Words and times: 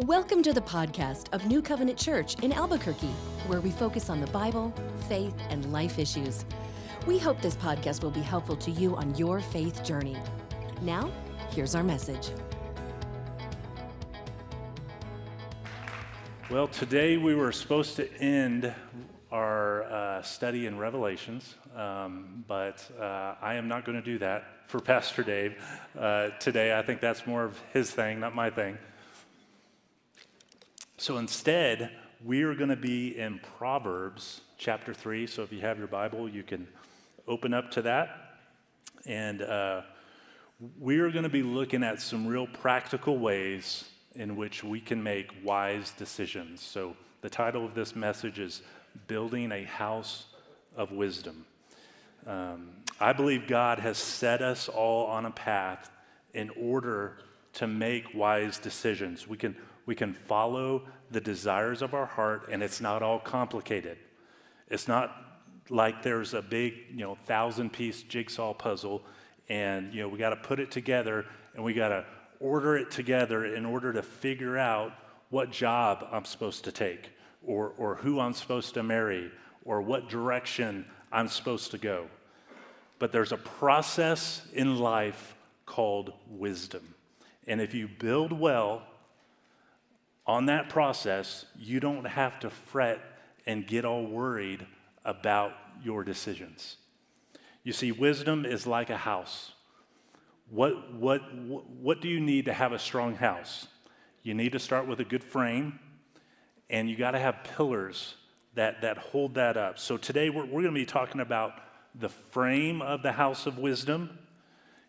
Welcome 0.00 0.42
to 0.42 0.52
the 0.52 0.60
podcast 0.60 1.32
of 1.32 1.46
New 1.46 1.62
Covenant 1.62 1.96
Church 1.96 2.34
in 2.42 2.52
Albuquerque, 2.52 3.14
where 3.46 3.60
we 3.60 3.70
focus 3.70 4.10
on 4.10 4.20
the 4.20 4.26
Bible, 4.26 4.74
faith, 5.08 5.36
and 5.50 5.72
life 5.72 6.00
issues. 6.00 6.44
We 7.06 7.16
hope 7.16 7.40
this 7.40 7.54
podcast 7.54 8.02
will 8.02 8.10
be 8.10 8.20
helpful 8.20 8.56
to 8.56 8.72
you 8.72 8.96
on 8.96 9.14
your 9.14 9.38
faith 9.38 9.84
journey. 9.84 10.16
Now, 10.82 11.12
here's 11.50 11.76
our 11.76 11.84
message. 11.84 12.30
Well, 16.50 16.66
today 16.66 17.16
we 17.16 17.36
were 17.36 17.52
supposed 17.52 17.94
to 17.94 18.12
end 18.14 18.74
our 19.30 19.84
uh, 19.84 20.22
study 20.22 20.66
in 20.66 20.76
Revelations, 20.76 21.54
um, 21.76 22.44
but 22.48 22.84
uh, 23.00 23.36
I 23.40 23.54
am 23.54 23.68
not 23.68 23.84
going 23.84 23.96
to 23.96 24.04
do 24.04 24.18
that 24.18 24.44
for 24.66 24.80
Pastor 24.80 25.22
Dave 25.22 25.54
uh, 25.96 26.30
today. 26.40 26.76
I 26.76 26.82
think 26.82 27.00
that's 27.00 27.28
more 27.28 27.44
of 27.44 27.62
his 27.72 27.92
thing, 27.92 28.18
not 28.18 28.34
my 28.34 28.50
thing. 28.50 28.76
So 31.04 31.18
instead, 31.18 31.90
we 32.24 32.44
are 32.44 32.54
going 32.54 32.70
to 32.70 32.76
be 32.76 33.18
in 33.18 33.38
Proverbs 33.58 34.40
chapter 34.56 34.94
3. 34.94 35.26
So 35.26 35.42
if 35.42 35.52
you 35.52 35.60
have 35.60 35.76
your 35.76 35.86
Bible, 35.86 36.30
you 36.30 36.42
can 36.42 36.66
open 37.28 37.52
up 37.52 37.70
to 37.72 37.82
that. 37.82 38.38
And 39.04 39.42
uh, 39.42 39.82
we 40.80 41.00
are 41.00 41.10
going 41.10 41.24
to 41.24 41.28
be 41.28 41.42
looking 41.42 41.82
at 41.82 42.00
some 42.00 42.26
real 42.26 42.46
practical 42.46 43.18
ways 43.18 43.84
in 44.14 44.34
which 44.34 44.64
we 44.64 44.80
can 44.80 45.02
make 45.02 45.30
wise 45.44 45.90
decisions. 45.90 46.62
So 46.62 46.96
the 47.20 47.28
title 47.28 47.66
of 47.66 47.74
this 47.74 47.94
message 47.94 48.38
is 48.38 48.62
Building 49.06 49.52
a 49.52 49.64
House 49.64 50.24
of 50.74 50.90
Wisdom. 50.90 51.44
Um, 52.26 52.70
I 52.98 53.12
believe 53.12 53.46
God 53.46 53.78
has 53.78 53.98
set 53.98 54.40
us 54.40 54.70
all 54.70 55.08
on 55.08 55.26
a 55.26 55.30
path 55.30 55.90
in 56.32 56.48
order 56.58 57.18
to 57.52 57.66
make 57.66 58.14
wise 58.14 58.56
decisions. 58.56 59.28
We 59.28 59.36
can 59.36 59.54
we 59.86 59.94
can 59.94 60.14
follow 60.14 60.82
the 61.10 61.20
desires 61.20 61.82
of 61.82 61.94
our 61.94 62.06
heart, 62.06 62.48
and 62.50 62.62
it's 62.62 62.80
not 62.80 63.02
all 63.02 63.18
complicated. 63.18 63.98
It's 64.68 64.88
not 64.88 65.14
like 65.70 66.02
there's 66.02 66.34
a 66.34 66.42
big, 66.42 66.74
you 66.90 67.00
know, 67.00 67.16
thousand 67.26 67.72
piece 67.72 68.02
jigsaw 68.02 68.54
puzzle, 68.54 69.02
and, 69.48 69.92
you 69.92 70.02
know, 70.02 70.08
we 70.08 70.18
got 70.18 70.30
to 70.30 70.36
put 70.36 70.58
it 70.58 70.70
together 70.70 71.26
and 71.54 71.62
we 71.62 71.74
got 71.74 71.88
to 71.88 72.04
order 72.40 72.76
it 72.76 72.90
together 72.90 73.44
in 73.44 73.64
order 73.64 73.92
to 73.92 74.02
figure 74.02 74.58
out 74.58 74.92
what 75.30 75.50
job 75.50 76.06
I'm 76.10 76.24
supposed 76.24 76.64
to 76.64 76.72
take, 76.72 77.10
or, 77.46 77.72
or 77.78 77.96
who 77.96 78.20
I'm 78.20 78.32
supposed 78.32 78.74
to 78.74 78.82
marry, 78.82 79.30
or 79.64 79.80
what 79.80 80.08
direction 80.08 80.84
I'm 81.12 81.28
supposed 81.28 81.70
to 81.72 81.78
go. 81.78 82.06
But 82.98 83.12
there's 83.12 83.32
a 83.32 83.36
process 83.36 84.42
in 84.52 84.78
life 84.78 85.34
called 85.66 86.12
wisdom. 86.28 86.94
And 87.46 87.60
if 87.60 87.74
you 87.74 87.88
build 87.88 88.32
well, 88.32 88.82
on 90.26 90.46
that 90.46 90.68
process, 90.68 91.44
you 91.58 91.80
don't 91.80 92.06
have 92.06 92.40
to 92.40 92.50
fret 92.50 93.00
and 93.46 93.66
get 93.66 93.84
all 93.84 94.06
worried 94.06 94.66
about 95.04 95.52
your 95.82 96.02
decisions. 96.02 96.76
You 97.62 97.72
see, 97.72 97.92
wisdom 97.92 98.46
is 98.46 98.66
like 98.66 98.90
a 98.90 98.96
house. 98.96 99.52
What, 100.50 100.94
what, 100.94 101.20
what 101.34 102.00
do 102.00 102.08
you 102.08 102.20
need 102.20 102.46
to 102.46 102.52
have 102.52 102.72
a 102.72 102.78
strong 102.78 103.16
house? 103.16 103.66
You 104.22 104.34
need 104.34 104.52
to 104.52 104.58
start 104.58 104.86
with 104.86 105.00
a 105.00 105.04
good 105.04 105.24
frame, 105.24 105.78
and 106.70 106.88
you 106.88 106.96
got 106.96 107.12
to 107.12 107.18
have 107.18 107.44
pillars 107.56 108.14
that, 108.54 108.80
that 108.82 108.96
hold 108.96 109.34
that 109.34 109.56
up. 109.56 109.78
So 109.78 109.96
today 109.96 110.30
we're, 110.30 110.44
we're 110.44 110.62
going 110.62 110.74
to 110.74 110.80
be 110.80 110.86
talking 110.86 111.20
about 111.20 111.52
the 111.94 112.08
frame 112.08 112.80
of 112.82 113.02
the 113.02 113.12
house 113.12 113.46
of 113.46 113.58
wisdom 113.58 114.18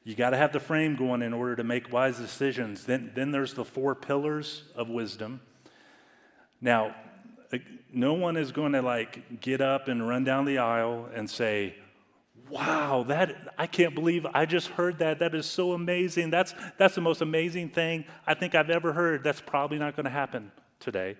you 0.06 0.14
got 0.16 0.30
to 0.30 0.38
have 0.38 0.53
the 0.53 0.59
frame 0.59 0.95
going 0.95 1.23
in 1.23 1.34
order 1.34 1.56
to 1.56 1.64
make 1.64 1.92
wise 1.92 2.17
decisions. 2.17 2.86
Then, 2.86 3.11
then 3.16 3.31
there's 3.31 3.56
the 3.56 3.66
four 3.66 3.95
pillars 3.95 4.64
of 4.75 4.88
wisdom. 4.88 5.42
Now, 6.62 6.96
uh, 7.52 7.57
no 7.91 8.13
one 8.13 8.38
is 8.38 8.52
going 8.52 8.74
to 8.74 8.84
like 8.84 9.41
get 9.41 9.62
up 9.62 9.88
and 9.88 10.07
run 10.07 10.24
down 10.24 10.46
the 10.46 10.59
aisle 10.59 11.09
and 11.13 11.30
say, 11.30 11.75
wow 12.50 13.03
that 13.07 13.53
i 13.57 13.66
can't 13.66 13.96
believe 13.96 14.25
i 14.34 14.46
just 14.46 14.68
heard 14.68 15.00
that 15.00 15.19
that 15.19 15.34
is 15.34 15.46
so 15.46 15.74
amazing 15.74 16.30
that's 16.30 16.53
that's 16.78 16.94
the 16.94 17.01
most 17.01 17.22
amazing 17.22 17.69
thing 17.69 18.06
i 18.28 18.34
think 18.34 18.53
i've 18.53 18.69
ever 18.69 18.94
heard 18.94 19.24
that's 19.24 19.41
probably 19.41 19.80
not 19.80 19.96
going 19.96 20.03
to 20.03 20.12
happen 20.12 20.51
today 20.80 21.16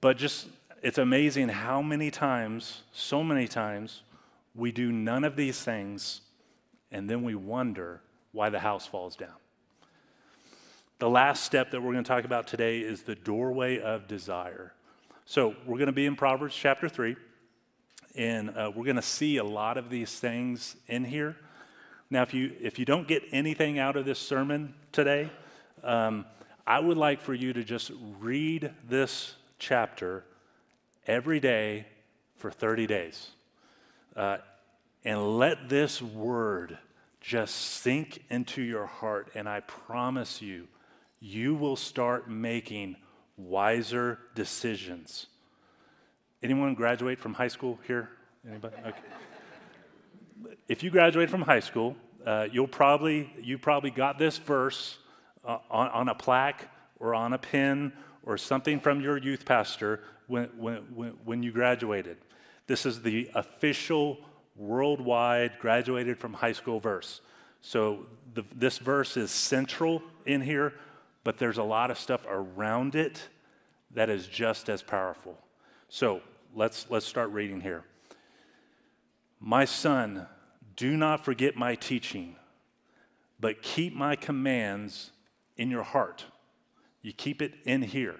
but 0.00 0.18
just 0.18 0.48
it's 0.82 0.98
amazing 0.98 1.48
how 1.48 1.80
many 1.80 2.10
times 2.10 2.82
so 2.92 3.24
many 3.24 3.48
times 3.48 4.02
we 4.54 4.70
do 4.70 4.92
none 4.92 5.24
of 5.24 5.36
these 5.36 5.62
things 5.62 6.20
and 6.90 7.08
then 7.08 7.22
we 7.22 7.34
wonder 7.34 8.00
why 8.32 8.50
the 8.50 8.58
house 8.58 8.86
falls 8.86 9.16
down. 9.16 9.34
The 10.98 11.08
last 11.08 11.44
step 11.44 11.70
that 11.70 11.80
we're 11.80 11.92
going 11.92 12.04
to 12.04 12.08
talk 12.08 12.24
about 12.24 12.46
today 12.46 12.80
is 12.80 13.02
the 13.02 13.14
doorway 13.14 13.78
of 13.78 14.08
desire. 14.08 14.72
So 15.26 15.54
we're 15.66 15.78
going 15.78 15.86
to 15.86 15.92
be 15.92 16.06
in 16.06 16.16
Proverbs 16.16 16.54
chapter 16.56 16.88
3, 16.88 17.14
and 18.16 18.50
uh, 18.50 18.72
we're 18.74 18.84
going 18.84 18.96
to 18.96 19.02
see 19.02 19.36
a 19.36 19.44
lot 19.44 19.76
of 19.76 19.90
these 19.90 20.18
things 20.18 20.76
in 20.88 21.04
here. 21.04 21.36
Now, 22.10 22.22
if 22.22 22.32
you, 22.32 22.52
if 22.60 22.78
you 22.78 22.84
don't 22.84 23.06
get 23.06 23.22
anything 23.30 23.78
out 23.78 23.96
of 23.96 24.06
this 24.06 24.18
sermon 24.18 24.74
today, 24.90 25.30
um, 25.84 26.24
I 26.66 26.80
would 26.80 26.96
like 26.96 27.20
for 27.20 27.34
you 27.34 27.52
to 27.52 27.62
just 27.62 27.92
read 28.18 28.72
this 28.88 29.34
chapter 29.58 30.24
every 31.06 31.40
day 31.40 31.86
for 32.36 32.50
30 32.50 32.86
days. 32.86 33.30
Uh, 34.16 34.38
and 35.04 35.38
let 35.38 35.68
this 35.68 36.02
word 36.02 36.78
just 37.20 37.54
sink 37.54 38.24
into 38.30 38.62
your 38.62 38.86
heart. 38.86 39.28
And 39.34 39.48
I 39.48 39.60
promise 39.60 40.40
you, 40.40 40.68
you 41.20 41.54
will 41.54 41.76
start 41.76 42.30
making 42.30 42.96
wiser 43.36 44.18
decisions. 44.34 45.26
Anyone 46.42 46.74
graduate 46.74 47.18
from 47.18 47.34
high 47.34 47.48
school 47.48 47.78
here? 47.86 48.10
Anybody? 48.48 48.76
Okay. 48.86 48.98
if 50.68 50.82
you 50.82 50.90
graduate 50.90 51.30
from 51.30 51.42
high 51.42 51.60
school, 51.60 51.96
uh, 52.24 52.46
you'll 52.50 52.68
probably 52.68 53.32
you 53.42 53.58
probably 53.58 53.90
got 53.90 54.18
this 54.18 54.38
verse 54.38 54.98
uh, 55.44 55.58
on, 55.70 55.88
on, 55.88 56.08
a 56.08 56.14
plaque 56.14 56.68
or 57.00 57.14
on 57.14 57.32
a 57.32 57.38
pin 57.38 57.92
or 58.22 58.36
something 58.36 58.78
from 58.78 59.00
your 59.00 59.16
youth 59.16 59.44
pastor 59.44 60.00
when, 60.26 60.44
when, 60.56 60.76
when, 60.94 61.10
when 61.24 61.42
you 61.42 61.50
graduated. 61.50 62.18
This 62.66 62.84
is 62.84 63.02
the 63.02 63.30
official 63.34 64.18
worldwide 64.58 65.58
graduated 65.60 66.18
from 66.18 66.34
high 66.34 66.52
school 66.52 66.80
verse. 66.80 67.20
So 67.60 68.06
the, 68.34 68.44
this 68.54 68.78
verse 68.78 69.16
is 69.16 69.30
central 69.30 70.02
in 70.26 70.40
here, 70.40 70.74
but 71.24 71.38
there's 71.38 71.58
a 71.58 71.62
lot 71.62 71.90
of 71.90 71.98
stuff 71.98 72.26
around 72.28 72.94
it 72.94 73.28
that 73.94 74.10
is 74.10 74.26
just 74.26 74.68
as 74.68 74.82
powerful. 74.82 75.38
So 75.88 76.20
let's, 76.54 76.86
let's 76.90 77.06
start 77.06 77.30
reading 77.30 77.60
here. 77.60 77.84
My 79.40 79.64
son, 79.64 80.26
do 80.76 80.96
not 80.96 81.24
forget 81.24 81.56
my 81.56 81.74
teaching, 81.74 82.36
but 83.40 83.62
keep 83.62 83.94
my 83.94 84.16
commands 84.16 85.12
in 85.56 85.70
your 85.70 85.82
heart. 85.84 86.24
You 87.02 87.12
keep 87.12 87.40
it 87.40 87.54
in 87.64 87.82
here. 87.82 88.16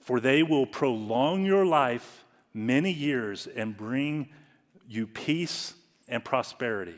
For 0.00 0.20
they 0.20 0.42
will 0.42 0.66
prolong 0.66 1.44
your 1.44 1.64
life 1.64 2.24
many 2.52 2.92
years 2.92 3.46
and 3.46 3.76
bring 3.76 4.28
you 4.88 5.06
peace 5.06 5.74
and 6.08 6.24
prosperity. 6.24 6.96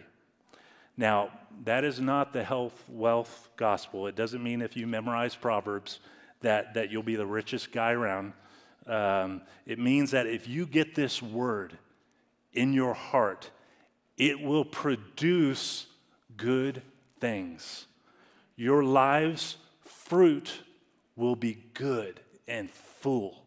Now, 0.97 1.30
that 1.64 1.84
is 1.84 2.00
not 2.00 2.32
the 2.32 2.42
health, 2.42 2.84
wealth 2.88 3.48
gospel. 3.56 4.06
It 4.06 4.16
doesn't 4.16 4.42
mean 4.42 4.62
if 4.62 4.76
you 4.76 4.86
memorize 4.86 5.34
Proverbs 5.34 6.00
that, 6.41 6.74
that 6.74 6.91
you'll 6.91 7.02
be 7.02 7.16
the 7.16 7.26
richest 7.26 7.72
guy 7.72 7.92
around. 7.92 8.32
Um, 8.86 9.42
it 9.66 9.78
means 9.78 10.12
that 10.12 10.26
if 10.26 10.48
you 10.48 10.66
get 10.66 10.94
this 10.94 11.22
word 11.22 11.76
in 12.52 12.72
your 12.72 12.94
heart, 12.94 13.50
it 14.16 14.41
will 14.41 14.64
produce 14.64 15.86
good 16.36 16.82
things. 17.21 17.86
Your 18.56 18.82
life's 18.82 19.56
fruit 19.84 20.62
will 21.16 21.36
be 21.36 21.59
good 21.74 22.21
and 22.48 22.71
full. 22.71 23.42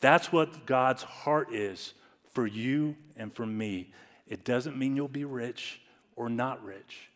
That's 0.00 0.32
what 0.32 0.66
God's 0.66 1.02
heart 1.02 1.52
is 1.52 1.94
for 2.32 2.46
you 2.46 2.96
and 3.16 3.32
for 3.32 3.46
me. 3.46 3.92
It 4.26 4.44
doesn't 4.44 4.78
mean 4.78 4.96
you'll 4.96 5.08
be 5.08 5.24
rich 5.24 5.80
or 6.16 6.28
not 6.28 6.64
rich. 6.64 7.10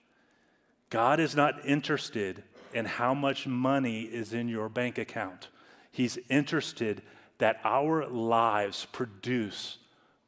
God 0.90 1.20
is 1.20 1.34
not 1.34 1.64
interested 1.64 2.42
in 2.72 2.84
how 2.84 3.14
much 3.14 3.46
money 3.46 4.02
is 4.02 4.32
in 4.32 4.48
your 4.48 4.68
bank 4.68 4.98
account. 4.98 5.48
He's 5.90 6.18
interested 6.28 7.02
that 7.38 7.60
our 7.64 8.06
lives 8.06 8.86
produce 8.92 9.78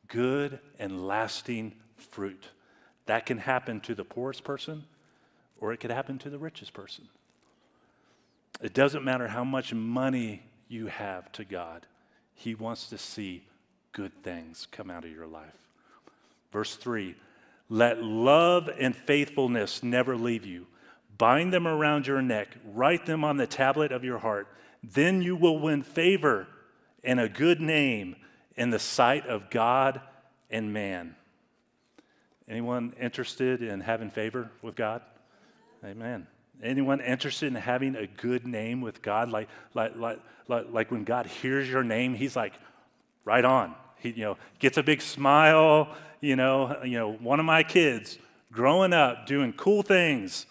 good 0.08 0.58
and 0.78 1.06
lasting 1.06 1.74
fruit. 1.96 2.44
That 3.06 3.26
can 3.26 3.38
happen 3.38 3.80
to 3.82 3.94
the 3.94 4.04
poorest 4.04 4.44
person 4.44 4.84
or 5.60 5.72
it 5.72 5.78
could 5.78 5.90
happen 5.90 6.18
to 6.18 6.30
the 6.30 6.38
richest 6.38 6.72
person. 6.72 7.08
It 8.60 8.74
doesn't 8.74 9.04
matter 9.04 9.28
how 9.28 9.44
much 9.44 9.72
money 9.74 10.42
you 10.68 10.86
have 10.86 11.30
to 11.32 11.44
God, 11.44 11.86
He 12.34 12.54
wants 12.54 12.88
to 12.88 12.98
see 12.98 13.44
good 13.96 14.22
things 14.22 14.68
come 14.70 14.90
out 14.90 15.04
of 15.06 15.10
your 15.10 15.26
life. 15.26 15.56
Verse 16.52 16.76
3 16.76 17.14
Let 17.70 18.04
love 18.04 18.68
and 18.78 18.94
faithfulness 18.94 19.82
never 19.82 20.16
leave 20.16 20.44
you. 20.44 20.66
Bind 21.16 21.50
them 21.50 21.66
around 21.66 22.06
your 22.06 22.20
neck, 22.20 22.48
write 22.74 23.06
them 23.06 23.24
on 23.24 23.38
the 23.38 23.46
tablet 23.46 23.90
of 23.90 24.04
your 24.04 24.18
heart. 24.18 24.48
Then 24.84 25.22
you 25.22 25.34
will 25.34 25.58
win 25.58 25.82
favor 25.82 26.46
and 27.02 27.18
a 27.18 27.28
good 27.28 27.58
name 27.58 28.16
in 28.54 28.68
the 28.68 28.78
sight 28.78 29.26
of 29.26 29.48
God 29.48 30.02
and 30.50 30.74
man. 30.74 31.16
Anyone 32.48 32.92
interested 33.00 33.62
in 33.62 33.80
having 33.80 34.10
favor 34.10 34.50
with 34.60 34.76
God? 34.76 35.00
Amen. 35.82 36.26
Anyone 36.62 37.00
interested 37.00 37.46
in 37.46 37.54
having 37.54 37.96
a 37.96 38.06
good 38.06 38.46
name 38.46 38.82
with 38.82 39.00
God? 39.00 39.30
Like, 39.30 39.48
like, 39.72 39.96
like, 39.96 40.20
like, 40.48 40.66
like 40.70 40.90
when 40.90 41.04
God 41.04 41.26
hears 41.26 41.68
your 41.68 41.82
name, 41.82 42.14
he's 42.14 42.36
like, 42.36 42.52
right 43.24 43.44
on. 43.44 43.74
He, 44.06 44.20
you 44.20 44.24
know, 44.24 44.36
gets 44.58 44.76
a 44.78 44.82
big 44.82 45.02
smile. 45.02 45.94
You 46.20 46.36
know, 46.36 46.82
you 46.84 46.98
know, 46.98 47.12
one 47.12 47.40
of 47.40 47.46
my 47.46 47.62
kids 47.62 48.18
growing 48.52 48.92
up 48.92 49.26
doing 49.26 49.52
cool 49.52 49.82
things 49.82 50.46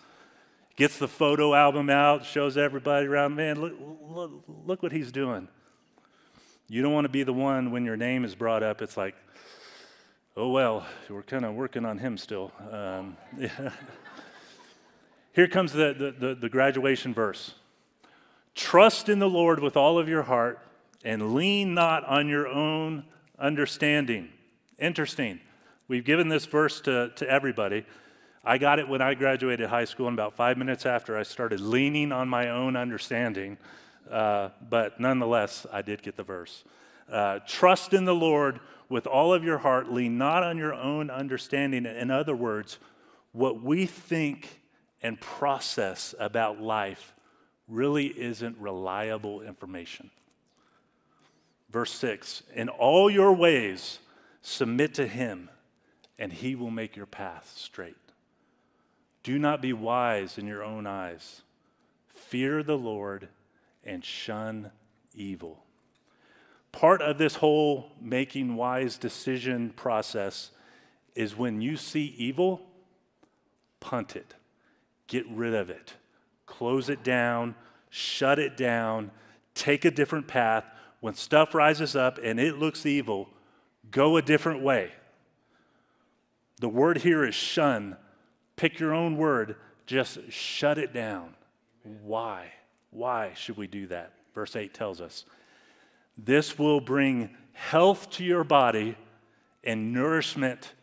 gets 0.76 1.00
the 1.00 1.08
photo 1.08 1.54
album 1.54 1.90
out, 1.90 2.26
shows 2.26 2.58
everybody 2.58 3.08
around, 3.08 3.36
man, 3.36 3.62
look, 3.62 3.74
look, 4.10 4.44
look 4.66 4.84
what 4.84 4.92
he's 4.92 5.12
doing. 5.12 5.48
You 6.68 6.82
don't 6.82 6.94
want 6.94 7.06
to 7.06 7.10
be 7.10 7.24
the 7.24 7.34
one 7.34 7.72
when 7.72 7.86
your 7.86 7.96
name 7.96 8.26
is 8.26 8.36
brought 8.36 8.62
up, 8.62 8.82
it's 8.82 8.98
like, 8.98 9.16
oh, 10.36 10.50
well, 10.50 10.86
we're 11.10 11.24
kind 11.24 11.46
of 11.46 11.56
working 11.56 11.86
on 11.86 11.98
him 11.98 12.18
still. 12.18 12.52
Um, 12.72 13.16
yeah. 13.38 13.72
Here 15.34 15.48
comes 15.48 15.72
the, 15.72 15.94
the, 15.98 16.28
the, 16.28 16.36
the 16.36 16.50
graduation 16.50 17.14
verse 17.14 17.54
Trust 18.54 19.10
in 19.10 19.20
the 19.20 19.30
Lord 19.30 19.60
with 19.60 19.76
all 19.76 20.00
of 20.00 20.08
your 20.08 20.24
heart 20.24 20.60
and 21.04 21.36
lean 21.36 21.74
not 21.74 22.04
on 22.06 22.28
your 22.28 22.48
own 22.48 23.04
understanding. 23.40 24.30
Interesting. 24.80 25.40
We've 25.88 26.06
given 26.06 26.30
this 26.30 26.46
verse 26.46 26.82
to, 26.82 27.12
to 27.16 27.30
everybody. 27.30 27.86
I 28.44 28.58
got 28.58 28.80
it 28.80 28.88
when 28.88 29.02
I 29.02 29.14
graduated 29.14 29.70
high 29.70 29.86
school, 29.86 30.08
and 30.08 30.16
about 30.16 30.36
five 30.36 30.58
minutes 30.58 30.86
after, 30.86 31.18
I 31.18 31.24
started 31.24 31.60
leaning 31.60 32.12
on 32.12 32.28
my 32.30 32.50
own 32.50 32.76
understanding. 32.76 33.58
Uh, 34.10 34.50
but 34.70 35.00
nonetheless, 35.00 35.66
I 35.72 35.82
did 35.82 36.04
get 36.04 36.16
the 36.16 36.24
verse. 36.24 36.64
Uh, 37.12 37.40
Trust 37.48 37.94
in 37.94 38.06
the 38.06 38.16
Lord 38.16 38.60
with 38.90 39.08
all 39.08 39.34
of 39.34 39.44
your 39.44 39.58
heart, 39.60 39.92
lean 39.92 40.18
not 40.18 40.44
on 40.44 40.58
your 40.58 40.74
own 40.74 41.10
understanding. 41.10 41.86
In 41.86 42.12
other 42.12 42.36
words, 42.36 42.78
what 43.32 43.62
we 43.62 43.86
think 43.86 44.62
and 45.02 45.20
process 45.20 46.14
about 46.20 46.62
life 46.62 47.14
really 47.68 48.08
isn't 48.08 48.58
reliable 48.58 49.42
information. 49.42 50.12
Verse 51.76 51.92
6 51.92 52.44
In 52.56 52.70
all 52.70 53.10
your 53.10 53.34
ways, 53.34 54.00
submit 54.42 54.94
to 54.94 55.06
him, 55.06 55.50
and 56.18 56.32
he 56.32 56.56
will 56.56 56.72
make 56.72 56.96
your 56.96 57.06
path 57.06 57.52
straight. 57.54 57.98
Do 59.24 59.38
not 59.38 59.62
be 59.62 59.74
wise 59.74 60.38
in 60.38 60.48
your 60.48 60.64
own 60.64 60.88
eyes. 60.88 61.42
Fear 62.08 62.64
the 62.64 62.78
Lord 62.78 63.28
and 63.84 64.06
shun 64.06 64.72
evil. 65.14 65.66
Part 66.72 67.02
of 67.02 67.18
this 67.18 67.36
whole 67.36 67.92
making 68.00 68.56
wise 68.56 68.98
decision 68.98 69.72
process 69.72 70.52
is 71.14 71.36
when 71.36 71.60
you 71.60 71.76
see 71.76 72.16
evil, 72.18 72.62
punt 73.82 74.16
it, 74.16 74.34
get 75.08 75.28
rid 75.30 75.54
of 75.54 75.70
it, 75.70 75.96
close 76.46 76.88
it 76.88 77.04
down, 77.04 77.54
shut 77.90 78.40
it 78.40 78.56
down, 78.56 79.12
take 79.56 79.84
a 79.84 79.92
different 79.92 80.28
path. 80.28 80.64
When 81.06 81.14
stuff 81.14 81.54
rises 81.54 81.96
up 81.96 82.18
and 82.24 82.40
it 82.40 82.58
looks 82.58 82.84
evil, 82.84 83.30
go 83.92 84.18
a 84.18 84.24
different 84.24 84.64
way. 84.64 84.92
The 86.60 86.68
word 86.68 86.98
here 86.98 87.24
is 87.24 87.36
shun, 87.36 87.98
Pick 88.56 88.80
your 88.80 88.92
own 88.92 89.16
word, 89.16 89.56
just 89.86 90.32
shut 90.32 90.80
it 90.80 90.94
down. 90.96 91.36
Why? 91.84 92.54
Why 92.90 93.34
should 93.36 93.56
we 93.56 93.68
do 93.68 93.86
that? 93.86 94.14
Verse 94.34 94.56
8 94.56 94.74
tells 94.74 95.00
us 95.00 95.26
this 96.18 96.58
will 96.58 96.82
bring 96.82 97.30
health 97.54 98.10
to 98.14 98.24
your 98.24 98.44
body 98.44 98.98
and 99.64 99.94
nourishment 99.94 100.74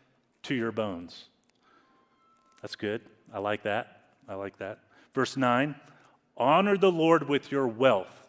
to 0.43 0.55
your 0.55 0.71
bones. 0.71 1.25
That's 2.61 2.77
good. 2.77 3.01
I 3.33 3.39
like 3.39 3.63
that. 3.63 4.03
I 4.29 4.35
like 4.35 4.57
that. 4.59 4.79
Verse 5.13 5.35
9 5.35 5.75
honor 6.37 6.77
the 6.77 6.93
Lord 6.93 7.27
with 7.27 7.51
your 7.51 7.67
wealth, 7.67 8.22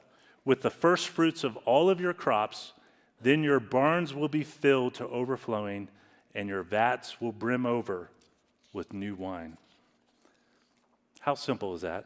with 0.44 0.62
the 0.62 0.70
first 0.70 1.08
fruits 1.08 1.44
of 1.44 1.56
all 1.58 1.88
of 1.88 2.00
your 2.00 2.12
crops. 2.12 2.72
Then 3.20 3.42
your 3.42 3.60
barns 3.60 4.14
will 4.14 4.28
be 4.28 4.44
filled 4.44 4.94
to 4.94 5.08
overflowing, 5.08 5.88
and 6.34 6.48
your 6.48 6.62
vats 6.62 7.20
will 7.20 7.32
brim 7.32 7.64
over 7.64 8.10
with 8.72 8.92
new 8.92 9.14
wine. 9.14 9.56
How 11.20 11.34
simple 11.34 11.74
is 11.74 11.80
that? 11.80 12.04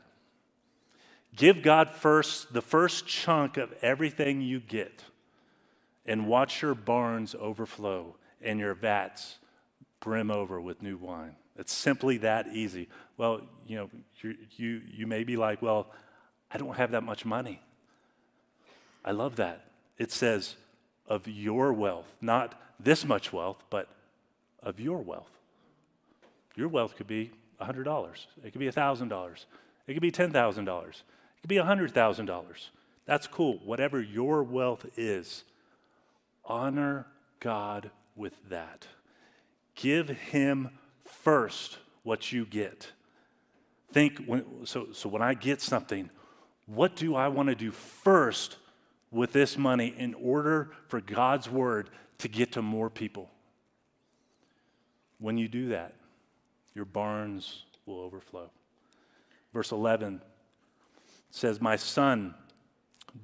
Give 1.35 1.63
God 1.63 1.91
first 1.91 2.53
the 2.53 2.63
first 2.63 3.07
chunk 3.07 3.57
of 3.57 3.75
everything 3.83 4.41
you 4.41 4.61
get 4.61 5.05
and 6.07 6.27
watch 6.27 6.63
your 6.63 6.75
barns 6.75 7.35
overflow 7.39 8.17
and 8.41 8.59
your 8.59 8.75
vats 8.75 9.39
brim 10.01 10.31
over 10.31 10.61
with 10.61 10.83
new 10.83 10.97
wine. 10.97 11.35
It's 11.57 11.73
simply 11.73 12.19
that 12.19 12.49
easy. 12.53 12.89
Well, 13.17 13.43
you 13.67 13.77
know, 13.77 13.91
you, 14.57 14.81
you 14.91 15.07
may 15.07 15.25
be 15.25 15.37
like, 15.37 15.61
well, 15.61 15.89
I 16.51 16.57
don't 16.57 16.77
have 16.77 16.93
that 16.93 17.03
much 17.03 17.25
money. 17.25 17.61
I 19.05 19.13
love 19.13 19.37
that. 19.37 19.65
It 19.99 20.13
says, 20.13 20.57
of 21.09 21.27
your 21.27 21.73
wealth, 21.73 22.07
not 22.21 22.55
this 22.79 23.05
much 23.05 23.33
wealth, 23.33 23.63
but 23.71 23.89
of 24.63 24.79
your 24.79 24.99
wealth. 24.99 25.31
Your 26.55 26.69
wealth 26.69 26.97
could 26.97 27.07
be 27.07 27.31
$100. 27.61 28.27
It 28.45 28.53
could 28.53 28.61
be 28.61 28.69
$1,000. 28.69 29.45
It 29.87 29.93
could 29.95 30.03
be 30.03 30.13
$10,000. 30.13 30.89
It 30.89 30.95
could 31.41 31.49
be 31.49 31.57
$100,000. 31.57 32.69
That's 33.07 33.27
cool. 33.27 33.59
Whatever 33.65 34.01
your 34.03 34.43
wealth 34.43 34.87
is, 34.97 35.45
honor 36.45 37.07
God 37.41 37.91
with 38.17 38.35
that. 38.51 38.87
Give 39.75 40.09
Him 40.09 40.71
first 41.05 41.79
what 42.03 42.33
you 42.33 42.45
get. 42.45 42.93
Think, 43.93 44.25
when, 44.27 44.67
so, 44.67 44.89
so 44.93 45.09
when 45.09 45.23
I 45.23 45.35
get 45.35 45.63
something, 45.63 46.11
what 46.67 46.97
do 46.97 47.15
I 47.15 47.29
want 47.29 47.49
to 47.49 47.55
do 47.55 47.71
first 47.71 48.57
with 49.11 49.33
this 49.33 49.57
money 49.57 49.95
in 49.97 50.15
order 50.15 50.71
for 50.87 51.01
God's 51.01 51.49
word 51.49 51.91
to 52.19 52.29
get 52.29 52.53
to 52.53 52.63
more 52.63 52.91
people? 52.91 53.31
When 55.19 55.39
you 55.39 55.49
do 55.49 55.69
that, 55.69 55.95
your 56.75 56.85
barns 56.85 57.65
will 57.87 58.01
overflow. 58.01 58.51
Verse 59.53 59.73
11 59.73 60.21
says, 61.31 61.61
My 61.61 61.77
son, 61.77 62.35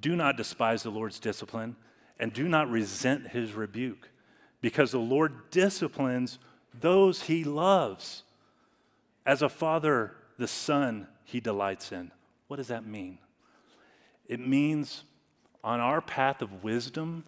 do 0.01 0.15
not 0.15 0.37
despise 0.37 0.83
the 0.83 0.89
Lord's 0.89 1.19
discipline 1.19 1.75
and 2.19 2.33
do 2.33 2.47
not 2.47 2.69
resent 2.69 3.27
his 3.29 3.53
rebuke, 3.53 4.09
because 4.61 4.91
the 4.91 4.99
Lord 4.99 5.49
disciplines 5.51 6.39
those 6.79 7.23
he 7.23 7.43
loves. 7.43 8.23
As 9.25 9.41
a 9.41 9.49
father, 9.49 10.15
the 10.37 10.47
son 10.47 11.07
he 11.23 11.39
delights 11.39 11.91
in. 11.91 12.11
What 12.47 12.57
does 12.57 12.67
that 12.67 12.85
mean? 12.85 13.17
It 14.27 14.39
means 14.39 15.03
on 15.65 15.79
our 15.79 15.99
path 15.99 16.43
of 16.43 16.63
wisdom, 16.63 17.23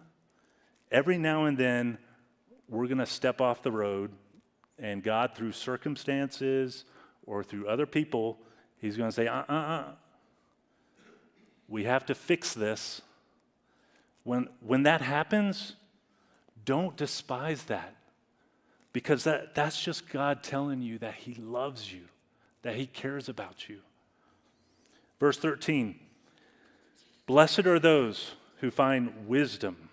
every 0.92 1.18
now 1.18 1.44
and 1.44 1.58
then 1.58 1.98
we're 2.68 2.86
going 2.86 2.98
to 2.98 3.06
step 3.06 3.40
off 3.40 3.62
the 3.62 3.72
road 3.72 4.12
and 4.78 5.02
God, 5.02 5.34
through 5.34 5.52
circumstances 5.52 6.84
or 7.26 7.42
through 7.42 7.66
other 7.66 7.84
people, 7.84 8.38
He's 8.80 8.96
going 8.96 9.10
to 9.10 9.14
say, 9.14 9.26
uh 9.26 9.42
uh 9.48 9.52
uh. 9.52 9.84
We 11.66 11.82
have 11.84 12.06
to 12.06 12.14
fix 12.14 12.54
this. 12.54 13.02
When, 14.22 14.48
when 14.60 14.84
that 14.84 15.00
happens, 15.00 15.74
don't 16.64 16.96
despise 16.96 17.64
that 17.64 17.96
because 18.92 19.24
that, 19.24 19.56
that's 19.56 19.82
just 19.82 20.08
God 20.08 20.44
telling 20.44 20.80
you 20.80 20.98
that 20.98 21.14
He 21.14 21.34
loves 21.34 21.92
you, 21.92 22.02
that 22.62 22.76
He 22.76 22.86
cares 22.86 23.28
about 23.28 23.68
you. 23.68 23.80
Verse 25.18 25.38
13 25.38 25.98
Blessed 27.28 27.66
are 27.66 27.78
those 27.78 28.36
who 28.60 28.70
find 28.70 29.28
wisdom, 29.28 29.90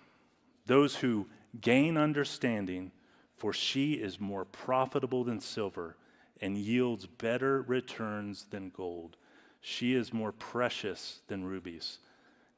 those 0.64 0.96
who 0.96 1.26
gain 1.60 1.98
understanding 1.98 2.92
for 3.34 3.52
she 3.52 3.92
is 3.92 4.18
more 4.18 4.46
profitable 4.46 5.22
than 5.22 5.40
silver 5.40 5.98
and 6.40 6.56
yields 6.56 7.04
better 7.04 7.60
returns 7.60 8.46
than 8.48 8.70
gold. 8.70 9.18
She 9.60 9.92
is 9.92 10.14
more 10.14 10.32
precious 10.32 11.20
than 11.28 11.44
rubies. 11.44 11.98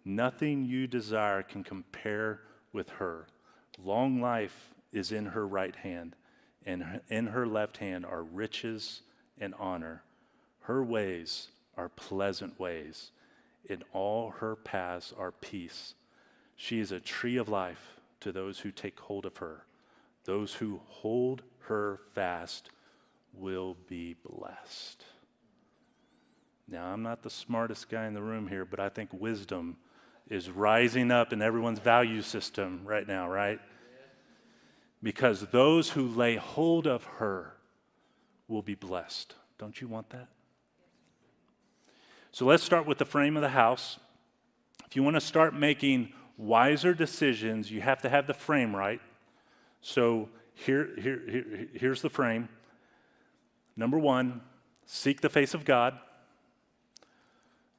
Nothing 0.04 0.64
you 0.64 0.87
desire 0.87 1.42
can 1.42 1.64
compare 1.64 2.42
with 2.73 2.88
her. 2.90 3.26
Long 3.82 4.20
life 4.20 4.75
is 4.92 5.11
in 5.11 5.26
her 5.26 5.44
right 5.44 5.75
hand, 5.75 6.14
and 6.64 7.00
in 7.08 7.26
her 7.26 7.49
left 7.49 7.78
hand 7.78 8.06
are 8.06 8.23
riches 8.23 9.02
and 9.40 9.56
honor. 9.58 10.04
Her 10.61 10.85
ways 10.85 11.49
are 11.76 11.88
pleasant 11.88 12.61
ways. 12.61 13.11
In 13.68 13.82
all 13.92 14.30
her 14.38 14.56
paths 14.56 15.12
are 15.16 15.32
peace. 15.32 15.94
She 16.56 16.80
is 16.80 16.90
a 16.90 17.00
tree 17.00 17.37
of 17.37 17.48
life 17.48 18.00
to 18.20 18.32
those 18.32 18.60
who 18.60 18.70
take 18.70 18.98
hold 18.98 19.26
of 19.26 19.37
her. 19.37 19.64
Those 20.25 20.54
who 20.54 20.80
hold 20.87 21.42
her 21.60 22.00
fast 22.14 22.70
will 23.32 23.76
be 23.88 24.16
blessed. 24.25 25.04
Now, 26.66 26.87
I'm 26.87 27.02
not 27.02 27.22
the 27.22 27.30
smartest 27.30 27.88
guy 27.88 28.06
in 28.06 28.14
the 28.14 28.22
room 28.22 28.48
here, 28.48 28.64
but 28.64 28.80
I 28.80 28.88
think 28.88 29.10
wisdom 29.12 29.76
is 30.28 30.50
rising 30.50 31.10
up 31.10 31.32
in 31.32 31.40
everyone's 31.40 31.78
value 31.78 32.20
system 32.20 32.82
right 32.84 33.06
now, 33.06 33.28
right? 33.28 33.60
Because 35.02 35.46
those 35.46 35.90
who 35.90 36.06
lay 36.08 36.37
hold 36.37 36.87
of 36.87 37.04
her 37.04 37.54
will 38.48 38.62
be 38.62 38.75
blessed. 38.75 39.34
Don't 39.58 39.80
you 39.80 39.88
want 39.88 40.10
that? 40.10 40.28
So 42.32 42.44
let's 42.44 42.62
start 42.62 42.87
with 42.87 42.99
the 42.99 43.04
frame 43.04 43.37
of 43.37 43.42
the 43.42 43.49
house. 43.49 43.99
If 44.87 44.97
you 44.97 45.02
want 45.02 45.16
to 45.16 45.20
start 45.20 45.54
making 45.54 46.12
wiser 46.37 46.94
decisions, 46.94 47.70
you 47.70 47.80
have 47.80 48.02
to 48.02 48.08
have 48.08 48.26
the 48.26 48.35
frame 48.35 48.75
right. 48.75 49.00
So 49.80 50.28
here, 50.54 50.90
here, 51.00 51.23
here, 51.28 51.68
here's 51.75 52.02
the 52.02 52.11
frame. 52.11 52.49
Number 53.76 53.99
one, 53.99 54.40
seek 54.87 55.20
the 55.20 55.28
face 55.28 55.54
of 55.54 55.64
God. 55.64 55.99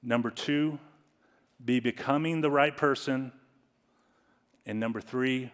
Number 0.02 0.30
two, 0.30 0.80
be 1.64 1.80
becoming 1.80 2.42
the 2.42 2.52
right 2.52 2.76
person. 2.76 3.32
And 4.66 4.80
number 4.80 5.02
three, 5.02 5.52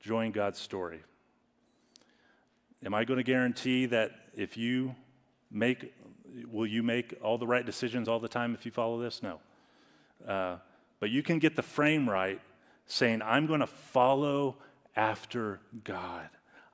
join 0.00 0.32
God's 0.32 0.58
story. 0.58 1.00
Am 2.84 2.92
I 2.92 3.04
going 3.04 3.18
to 3.18 3.24
guarantee 3.24 3.86
that 3.86 4.12
if 4.34 4.56
you 4.56 4.94
make, 5.50 5.92
will 6.50 6.66
you 6.66 6.82
make 6.82 7.14
all 7.22 7.38
the 7.38 7.46
right 7.46 7.64
decisions 7.64 8.08
all 8.08 8.20
the 8.20 8.28
time 8.28 8.54
if 8.54 8.64
you 8.64 8.72
follow 8.72 9.00
this? 9.00 9.22
No. 9.22 9.40
Uh, 10.26 10.56
but 11.00 11.10
you 11.10 11.22
can 11.22 11.38
get 11.38 11.56
the 11.56 11.62
frame 11.62 12.08
right 12.08 12.40
saying, 12.86 13.22
I'm 13.22 13.46
going 13.46 13.60
to 13.60 13.66
follow 13.66 14.56
after 14.96 15.60
God. 15.84 16.28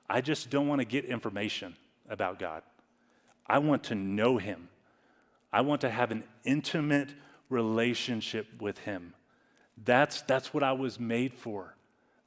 I 0.09 0.21
just 0.21 0.49
don't 0.49 0.67
want 0.67 0.79
to 0.79 0.85
get 0.85 1.05
information 1.05 1.75
about 2.09 2.39
God. 2.39 2.63
I 3.47 3.59
want 3.59 3.83
to 3.85 3.95
know 3.95 4.37
Him. 4.37 4.69
I 5.51 5.61
want 5.61 5.81
to 5.81 5.89
have 5.89 6.11
an 6.11 6.23
intimate 6.43 7.09
relationship 7.49 8.47
with 8.59 8.79
Him. 8.79 9.13
That's, 9.83 10.21
that's 10.21 10.53
what 10.53 10.63
I 10.63 10.73
was 10.73 10.99
made 10.99 11.33
for. 11.33 11.75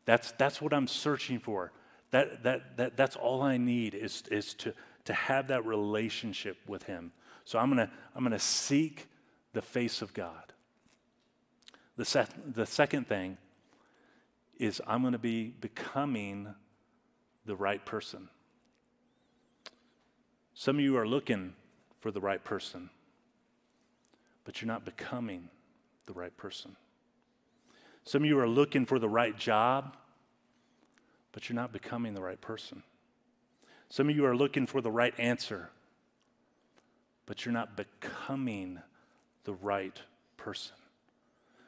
That's, 0.06 0.32
that's 0.32 0.60
what 0.60 0.72
I'm 0.72 0.86
searching 0.86 1.38
for. 1.38 1.72
That, 2.10 2.42
that, 2.42 2.76
that, 2.76 2.96
that's 2.96 3.16
all 3.16 3.42
I 3.42 3.56
need 3.56 3.94
is, 3.94 4.22
is 4.30 4.54
to, 4.54 4.74
to 5.06 5.12
have 5.12 5.48
that 5.48 5.64
relationship 5.64 6.58
with 6.66 6.84
Him. 6.84 7.12
So 7.44 7.58
I'm 7.58 7.74
going 7.74 7.86
to 7.86 7.92
I'm 8.14 8.22
going 8.22 8.32
to 8.32 8.38
seek 8.38 9.08
the 9.52 9.62
face 9.62 10.02
of 10.02 10.12
God. 10.14 10.52
The, 11.96 12.04
se- 12.04 12.26
the 12.46 12.66
second 12.66 13.06
thing 13.06 13.38
is 14.58 14.80
I'm 14.86 15.02
going 15.02 15.12
to 15.12 15.18
be 15.18 15.48
becoming 15.48 16.54
the 17.46 17.56
right 17.56 17.84
person. 17.84 18.28
Some 20.54 20.76
of 20.76 20.82
you 20.82 20.96
are 20.96 21.06
looking 21.06 21.54
for 22.00 22.10
the 22.10 22.20
right 22.20 22.42
person, 22.42 22.90
but 24.44 24.60
you're 24.60 24.68
not 24.68 24.84
becoming 24.84 25.48
the 26.06 26.12
right 26.12 26.36
person. 26.36 26.76
Some 28.04 28.22
of 28.22 28.28
you 28.28 28.38
are 28.38 28.48
looking 28.48 28.86
for 28.86 28.98
the 28.98 29.08
right 29.08 29.36
job, 29.36 29.96
but 31.32 31.48
you're 31.48 31.56
not 31.56 31.72
becoming 31.72 32.14
the 32.14 32.22
right 32.22 32.40
person. 32.40 32.82
Some 33.88 34.08
of 34.08 34.16
you 34.16 34.24
are 34.26 34.36
looking 34.36 34.66
for 34.66 34.80
the 34.80 34.90
right 34.90 35.14
answer, 35.18 35.70
but 37.26 37.44
you're 37.44 37.52
not 37.52 37.76
becoming 37.76 38.80
the 39.44 39.54
right 39.54 40.00
person. 40.36 40.76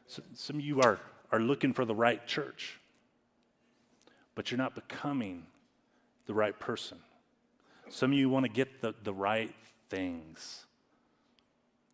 So, 0.07 0.23
some 0.35 0.57
of 0.57 0.63
you 0.65 0.81
are, 0.81 1.01
are 1.33 1.41
looking 1.41 1.73
for 1.73 1.85
the 1.85 1.95
right 1.95 2.25
church, 2.27 2.79
but 4.35 4.51
you're 4.51 4.59
not 4.59 4.75
becoming 4.75 5.47
the 6.27 6.35
right 6.35 6.59
person. 6.59 6.99
Some 7.89 8.13
of 8.13 8.19
you 8.19 8.29
want 8.29 8.45
to 8.45 8.53
get 8.53 8.81
the, 8.81 8.95
the 9.05 9.13
right 9.13 9.55
things, 9.89 10.65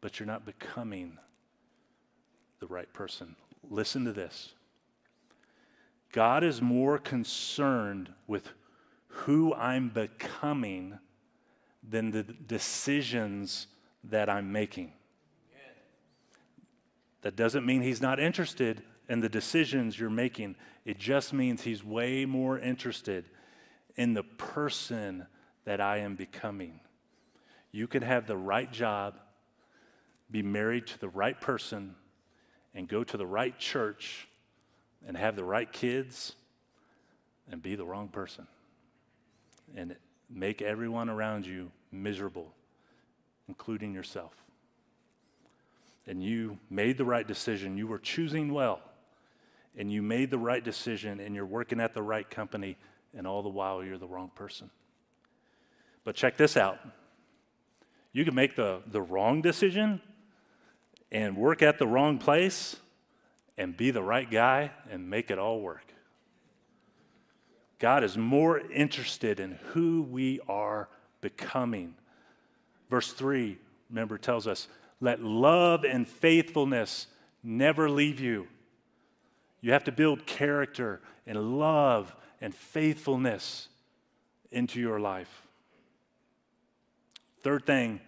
but 0.01 0.19
you're 0.19 0.27
not 0.27 0.45
becoming 0.45 1.19
the 2.61 2.67
right 2.67 2.93
person. 2.93 3.37
Listen 3.69 4.05
to 4.05 4.13
this 4.13 4.53
God 6.13 6.45
is 6.45 6.61
more 6.61 6.99
concerned 6.99 8.13
with 8.27 8.51
who 9.09 9.55
I'm 9.55 9.89
becoming 9.89 10.99
than 11.89 12.11
the 12.11 12.23
decisions 12.23 13.67
that 14.05 14.29
I'm 14.29 14.53
making. 14.53 14.93
That 17.23 17.37
doesn't 17.37 17.65
mean 17.65 17.83
he's 17.83 18.03
not 18.03 18.19
interested 18.19 18.83
in 19.09 19.21
the 19.21 19.29
decisions 19.29 19.99
you're 19.99 20.11
making. 20.11 20.57
It 20.85 20.99
just 20.99 21.33
means 21.33 21.63
he's 21.63 21.85
way 21.85 22.25
more 22.25 22.59
interested 22.59 23.27
in 23.97 24.15
the 24.15 24.23
person 24.23 25.27
that 25.65 25.81
I 25.81 25.99
am 25.99 26.17
becoming. 26.17 26.81
You 27.71 27.87
can 27.87 28.03
have 28.03 28.27
the 28.27 28.37
right 28.37 28.71
job, 28.73 29.19
be 30.31 30.43
married 30.43 30.89
to 30.89 30.99
the 30.99 31.09
right 31.09 31.41
person, 31.41 31.95
and 32.75 32.89
go 32.89 33.05
to 33.05 33.17
the 33.17 33.27
right 33.27 33.57
church 33.59 34.29
and 35.07 35.17
have 35.17 35.37
the 35.37 35.45
right 35.45 35.73
kids 35.73 36.35
and 37.51 37.63
be 37.63 37.75
the 37.77 37.85
wrong 37.85 38.09
person 38.09 38.47
and 39.77 39.97
make 40.33 40.63
everyone 40.63 41.09
around 41.09 41.47
you 41.47 41.71
miserable, 41.91 42.53
including 43.49 43.93
yourself. 43.93 44.33
And 46.07 46.23
you 46.23 46.59
made 46.69 46.99
the 46.99 47.05
right 47.05 47.27
decision. 47.27 47.77
You 47.77 47.87
were 47.87 47.99
choosing 47.99 48.53
well, 48.53 48.81
and 49.77 49.93
you 49.93 50.03
made 50.03 50.31
the 50.31 50.39
right 50.39 50.63
decision, 50.63 51.21
and 51.21 51.35
you're 51.35 51.47
working 51.47 51.81
at 51.81 51.95
the 51.95 52.03
right 52.03 52.29
company, 52.29 52.77
and 53.17 53.27
all 53.27 53.43
the 53.43 53.49
while 53.49 53.85
you're 53.85 53.99
the 53.99 54.09
wrong 54.09 54.31
person. 54.35 54.71
But 56.05 56.17
check 56.17 56.37
this 56.37 56.57
out 56.57 56.81
you 58.13 58.25
can 58.25 58.35
make 58.35 58.57
the, 58.57 58.83
the 58.87 59.01
wrong 59.01 59.41
decision 59.41 60.01
and 61.11 61.37
work 61.37 61.63
at 61.63 61.79
the 61.79 61.87
wrong 61.87 62.19
place 62.19 62.77
and 63.57 63.77
be 63.77 63.91
the 63.91 64.03
right 64.03 64.31
guy 64.31 64.71
and 64.91 65.09
make 65.09 65.31
it 65.31 65.39
all 65.39 65.61
work. 65.61 65.92
God 67.83 68.05
is 68.05 68.17
more 68.17 68.61
interested 68.61 69.41
in 69.41 69.59
who 69.73 70.03
we 70.03 70.39
are 70.49 70.89
becoming. 71.21 71.97
Verse 72.89 73.13
3, 73.13 73.59
remember, 73.91 74.19
tells 74.19 74.47
us, 74.47 74.69
let 75.01 75.21
love 75.21 75.83
and 75.83 76.07
faithfulness 76.07 77.09
never 77.43 77.91
leave 77.91 78.21
you. 78.21 78.47
You 79.63 79.73
have 79.73 79.83
to 79.85 79.93
build 79.93 80.27
character 80.27 81.01
and 81.27 81.59
love 81.59 82.15
and 82.41 82.55
faithfulness 82.55 83.67
into 84.53 84.79
your 84.79 85.01
life. 85.01 85.43
Third 87.43 87.67
thing 87.67 88.01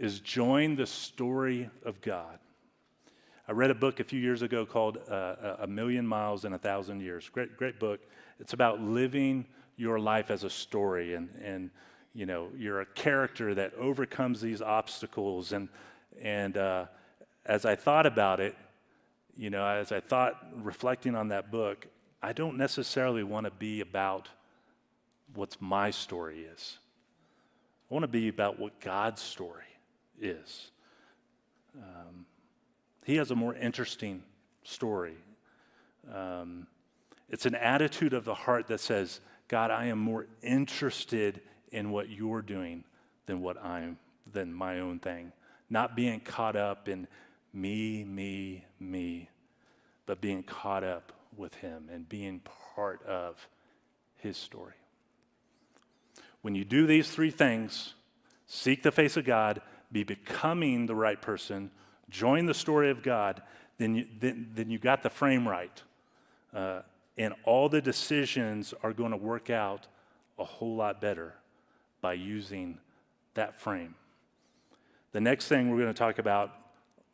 is 0.00 0.18
join 0.18 0.74
the 0.74 0.86
story 0.86 1.70
of 1.84 2.00
God. 2.00 2.40
I 3.46 3.52
read 3.52 3.70
a 3.70 3.74
book 3.74 4.00
a 4.00 4.04
few 4.04 4.18
years 4.18 4.42
ago 4.42 4.66
called 4.66 4.98
uh, 5.08 5.58
A 5.60 5.66
Million 5.68 6.04
Miles 6.04 6.44
in 6.44 6.54
a 6.54 6.58
Thousand 6.58 7.02
Years. 7.02 7.28
Great, 7.28 7.56
great 7.56 7.78
book. 7.78 8.00
It's 8.40 8.52
about 8.52 8.80
living 8.80 9.46
your 9.76 9.98
life 9.98 10.30
as 10.30 10.44
a 10.44 10.50
story, 10.50 11.14
and, 11.14 11.28
and 11.42 11.70
you 12.14 12.26
know, 12.26 12.48
you're 12.56 12.80
a 12.80 12.86
character 12.86 13.54
that 13.54 13.74
overcomes 13.74 14.40
these 14.40 14.62
obstacles. 14.62 15.52
And, 15.52 15.68
and 16.22 16.56
uh, 16.56 16.86
as 17.44 17.64
I 17.64 17.74
thought 17.74 18.06
about 18.06 18.40
it, 18.40 18.56
you 19.36 19.50
know, 19.50 19.66
as 19.66 19.90
I 19.90 20.00
thought 20.00 20.46
reflecting 20.62 21.16
on 21.16 21.28
that 21.28 21.50
book, 21.50 21.86
I 22.22 22.32
don't 22.32 22.56
necessarily 22.56 23.24
want 23.24 23.44
to 23.46 23.50
be 23.50 23.80
about 23.80 24.28
what 25.34 25.56
my 25.60 25.90
story 25.90 26.40
is. 26.40 26.78
I 27.90 27.94
want 27.94 28.04
to 28.04 28.08
be 28.08 28.28
about 28.28 28.58
what 28.58 28.80
God's 28.80 29.20
story 29.20 29.64
is. 30.20 30.70
Um, 31.76 32.26
he 33.04 33.16
has 33.16 33.30
a 33.30 33.34
more 33.34 33.54
interesting 33.54 34.22
story. 34.62 35.16
Um, 36.12 36.66
it's 37.28 37.46
an 37.46 37.54
attitude 37.54 38.12
of 38.12 38.24
the 38.24 38.34
heart 38.34 38.66
that 38.68 38.80
says, 38.80 39.20
God, 39.48 39.70
I 39.70 39.86
am 39.86 39.98
more 39.98 40.26
interested 40.42 41.40
in 41.70 41.90
what 41.90 42.08
you're 42.08 42.42
doing 42.42 42.84
than 43.26 43.40
what 43.40 43.62
I'm 43.62 43.98
than 44.32 44.52
my 44.52 44.80
own 44.80 44.98
thing. 44.98 45.32
Not 45.68 45.96
being 45.96 46.20
caught 46.20 46.56
up 46.56 46.88
in 46.88 47.06
me, 47.52 48.04
me, 48.04 48.64
me, 48.80 49.28
but 50.06 50.20
being 50.20 50.42
caught 50.42 50.84
up 50.84 51.12
with 51.36 51.54
him 51.56 51.88
and 51.92 52.08
being 52.08 52.40
part 52.74 53.02
of 53.04 53.48
his 54.16 54.36
story. 54.36 54.74
When 56.42 56.54
you 56.54 56.64
do 56.64 56.86
these 56.86 57.10
three 57.10 57.30
things, 57.30 57.94
seek 58.46 58.82
the 58.82 58.92
face 58.92 59.16
of 59.16 59.24
God, 59.24 59.62
be 59.90 60.04
becoming 60.04 60.86
the 60.86 60.94
right 60.94 61.20
person, 61.20 61.70
join 62.10 62.46
the 62.46 62.54
story 62.54 62.90
of 62.90 63.02
God, 63.02 63.42
then 63.78 63.94
you, 63.94 64.06
then, 64.20 64.50
then 64.54 64.70
you 64.70 64.78
got 64.78 65.02
the 65.02 65.10
frame 65.10 65.48
right. 65.48 65.82
Uh, 66.52 66.82
and 67.16 67.34
all 67.44 67.68
the 67.68 67.80
decisions 67.80 68.74
are 68.82 68.92
going 68.92 69.10
to 69.10 69.16
work 69.16 69.50
out 69.50 69.86
a 70.38 70.44
whole 70.44 70.76
lot 70.76 71.00
better 71.00 71.34
by 72.00 72.12
using 72.14 72.78
that 73.34 73.60
frame. 73.60 73.94
The 75.12 75.20
next 75.20 75.48
thing 75.48 75.70
we're 75.70 75.80
going 75.80 75.94
to 75.94 75.98
talk 75.98 76.18
about 76.18 76.52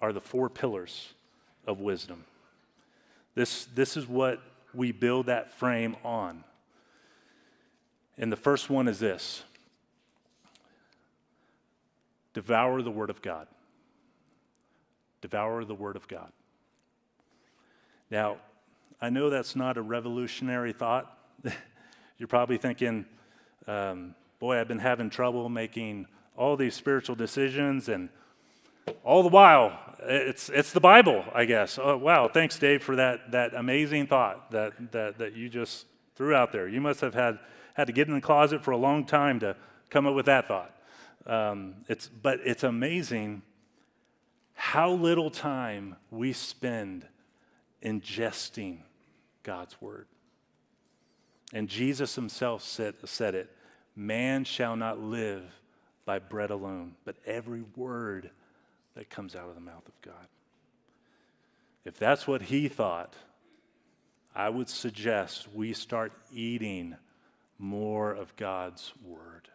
are 0.00 0.12
the 0.12 0.20
four 0.20 0.48
pillars 0.48 1.12
of 1.66 1.80
wisdom. 1.80 2.24
This, 3.34 3.66
this 3.66 3.96
is 3.96 4.08
what 4.08 4.40
we 4.74 4.92
build 4.92 5.26
that 5.26 5.52
frame 5.52 5.96
on. 6.02 6.44
And 8.16 8.32
the 8.32 8.36
first 8.36 8.70
one 8.70 8.88
is 8.88 8.98
this 8.98 9.42
devour 12.32 12.80
the 12.82 12.90
Word 12.90 13.10
of 13.10 13.20
God. 13.22 13.48
devour 15.20 15.64
the 15.64 15.74
Word 15.74 15.96
of 15.96 16.08
God. 16.08 16.32
Now, 18.10 18.38
I 19.02 19.08
know 19.08 19.30
that's 19.30 19.56
not 19.56 19.78
a 19.78 19.82
revolutionary 19.82 20.74
thought. 20.74 21.16
You're 22.18 22.28
probably 22.28 22.58
thinking, 22.58 23.06
um, 23.66 24.14
boy, 24.38 24.60
I've 24.60 24.68
been 24.68 24.78
having 24.78 25.08
trouble 25.08 25.48
making 25.48 26.06
all 26.36 26.54
these 26.54 26.74
spiritual 26.74 27.16
decisions, 27.16 27.88
and 27.88 28.10
all 29.02 29.22
the 29.22 29.30
while, 29.30 29.78
it's, 30.02 30.50
it's 30.50 30.72
the 30.72 30.80
Bible, 30.80 31.24
I 31.34 31.46
guess. 31.46 31.78
Oh, 31.80 31.96
wow, 31.96 32.28
thanks, 32.28 32.58
Dave, 32.58 32.82
for 32.82 32.96
that, 32.96 33.30
that 33.30 33.54
amazing 33.54 34.06
thought 34.06 34.50
that, 34.50 34.92
that, 34.92 35.18
that 35.18 35.34
you 35.34 35.48
just 35.48 35.86
threw 36.14 36.34
out 36.34 36.52
there. 36.52 36.68
You 36.68 36.82
must 36.82 37.00
have 37.00 37.14
had, 37.14 37.38
had 37.72 37.86
to 37.86 37.94
get 37.94 38.06
in 38.06 38.14
the 38.14 38.20
closet 38.20 38.62
for 38.62 38.72
a 38.72 38.76
long 38.76 39.06
time 39.06 39.40
to 39.40 39.56
come 39.88 40.06
up 40.06 40.14
with 40.14 40.26
that 40.26 40.46
thought. 40.46 40.74
Um, 41.26 41.76
it's, 41.88 42.08
but 42.08 42.40
it's 42.44 42.64
amazing 42.64 43.42
how 44.52 44.90
little 44.90 45.30
time 45.30 45.96
we 46.10 46.34
spend 46.34 47.06
ingesting 47.82 48.80
God's 49.50 49.80
word. 49.80 50.06
And 51.52 51.68
Jesus 51.68 52.14
himself 52.14 52.62
said, 52.62 52.94
said 53.04 53.34
it 53.34 53.50
man 53.96 54.44
shall 54.44 54.76
not 54.76 55.00
live 55.00 55.42
by 56.04 56.20
bread 56.20 56.50
alone, 56.50 56.94
but 57.04 57.16
every 57.26 57.64
word 57.74 58.30
that 58.94 59.10
comes 59.10 59.34
out 59.34 59.48
of 59.48 59.56
the 59.56 59.60
mouth 59.60 59.88
of 59.88 60.00
God. 60.02 60.28
If 61.84 61.98
that's 61.98 62.28
what 62.28 62.42
he 62.42 62.68
thought, 62.68 63.14
I 64.36 64.50
would 64.50 64.68
suggest 64.68 65.48
we 65.52 65.72
start 65.72 66.12
eating 66.32 66.94
more 67.58 68.12
of 68.12 68.36
God's 68.36 68.92
word. 69.04 69.48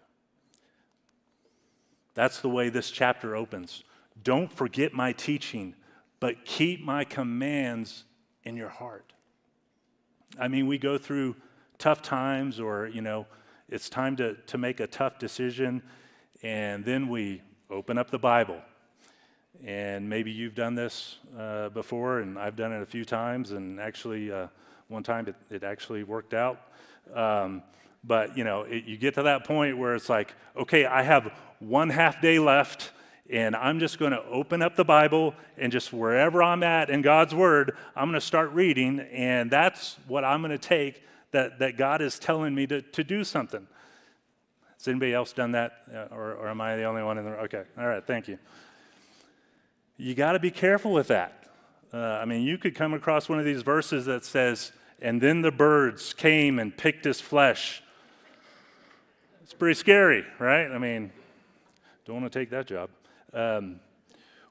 That's 2.15 2.41
the 2.41 2.49
way 2.49 2.67
this 2.67 2.91
chapter 2.91 3.33
opens. 3.33 3.85
Don't 4.21 4.51
forget 4.51 4.91
my 4.91 5.13
teaching, 5.13 5.73
but 6.19 6.43
keep 6.43 6.83
my 6.83 7.05
commands 7.05 8.03
in 8.43 8.57
your 8.57 8.67
heart. 8.67 9.14
I 10.39 10.47
mean, 10.47 10.67
we 10.67 10.77
go 10.77 10.97
through 10.97 11.35
tough 11.77 12.01
times, 12.01 12.59
or, 12.59 12.87
you 12.87 13.01
know, 13.01 13.25
it's 13.69 13.89
time 13.89 14.15
to, 14.17 14.35
to 14.47 14.57
make 14.57 14.79
a 14.79 14.87
tough 14.87 15.17
decision, 15.17 15.81
and 16.43 16.83
then 16.83 17.07
we 17.07 17.41
open 17.69 17.97
up 17.97 18.11
the 18.11 18.19
Bible. 18.19 18.61
And 19.65 20.09
maybe 20.09 20.31
you've 20.31 20.55
done 20.55 20.75
this 20.75 21.17
uh, 21.37 21.69
before, 21.69 22.19
and 22.19 22.37
I've 22.37 22.55
done 22.55 22.73
it 22.73 22.81
a 22.81 22.85
few 22.85 23.05
times, 23.05 23.51
and 23.51 23.79
actually, 23.79 24.31
uh, 24.31 24.47
one 24.87 25.03
time 25.03 25.27
it, 25.27 25.35
it 25.49 25.63
actually 25.63 26.03
worked 26.03 26.33
out. 26.33 26.59
Um, 27.13 27.63
but, 28.03 28.37
you 28.37 28.43
know, 28.43 28.63
it, 28.63 28.83
you 28.85 28.97
get 28.97 29.13
to 29.15 29.23
that 29.23 29.45
point 29.45 29.77
where 29.77 29.95
it's 29.95 30.09
like, 30.09 30.33
okay, 30.55 30.85
I 30.85 31.01
have 31.01 31.31
one 31.59 31.89
half 31.89 32.21
day 32.21 32.39
left, 32.39 32.91
and 33.29 33.55
I'm 33.55 33.79
just 33.79 33.98
going 33.98 34.12
to 34.12 34.24
open 34.25 34.62
up 34.62 34.75
the 34.75 34.86
Bible 34.86 35.34
and 35.58 35.72
just 35.72 35.91
wherever 35.91 36.44
I'm 36.44 36.63
at 36.63 36.89
in 36.89 37.01
God's 37.01 37.34
Word, 37.34 37.75
I'm 37.96 38.10
going 38.10 38.20
to 38.20 38.25
start 38.25 38.51
reading, 38.51 39.00
and 39.00 39.50
that's 39.50 39.98
what 40.08 40.24
I'm 40.24 40.41
going 40.41 40.51
to 40.51 40.58
take 40.58 41.01
that, 41.32 41.60
that 41.60 41.77
God 41.77 42.01
is 42.01 42.20
telling 42.20 42.53
me 42.53 42.67
to, 42.67 42.82
to 42.82 43.03
do 43.03 43.24
something. 43.24 43.67
Has 44.77 44.88
anybody 44.88 45.13
else 45.13 45.34
done 45.34 45.53
that, 45.53 45.74
uh, 45.94 46.13
or, 46.15 46.34
or 46.34 46.50
am 46.50 46.62
I 46.62 46.75
the 46.75 46.84
only 46.84 47.01
one 47.01 47.17
in 47.17 47.25
there? 47.25 47.39
Okay, 47.41 47.63
all 47.77 47.88
right, 47.88 48.05
thank 48.05 48.27
you. 48.27 48.38
You 49.98 50.13
got 50.13 50.34
to 50.34 50.39
be 50.39 50.51
careful 50.51 50.91
with 50.91 51.08
that. 51.08 51.46
Uh, 51.94 51.98
I 51.98 52.25
mean, 52.25 52.44
you 52.44 52.58
could 52.58 52.75
come 52.75 52.94
across 52.94 53.29
one 53.29 53.39
of 53.39 53.46
these 53.46 53.62
verses 53.62 54.05
that 54.05 54.25
says, 54.25 54.72
and 55.01 55.20
then 55.20 55.41
the 55.41 55.51
birds 55.51 56.13
came 56.13 56.60
and 56.60 56.75
picked 56.75 57.05
his 57.05 57.22
flesh. 57.22 57.82
It's 59.44 59.53
pretty 59.53 59.75
scary, 59.75 60.25
right? 60.38 60.70
I 60.70 60.77
mean, 60.77 61.12
don't 62.05 62.22
want 62.22 62.32
to 62.32 62.39
take 62.39 62.50
that 62.51 62.67
job. 62.67 62.89
Um, 63.35 63.81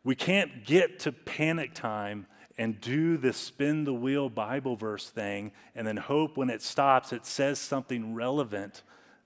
we 0.05 0.15
can't 0.15 0.65
get 0.65 1.01
to 1.01 1.13
panic 1.13 1.75
time 1.75 2.27
and 2.57 2.81
do 2.81 3.17
the 3.17 3.33
spin 3.33 3.85
the 3.85 3.95
wheel 3.95 4.29
Bible 4.29 4.77
verse 4.77 5.09
thing 5.09 5.51
and 5.75 5.87
then 5.87 5.97
hope 5.97 6.37
when 6.37 6.51
it 6.51 6.63
stops 6.63 7.13
it 7.13 7.27
says 7.27 7.59
something 7.59 8.15
relevant 8.15 8.83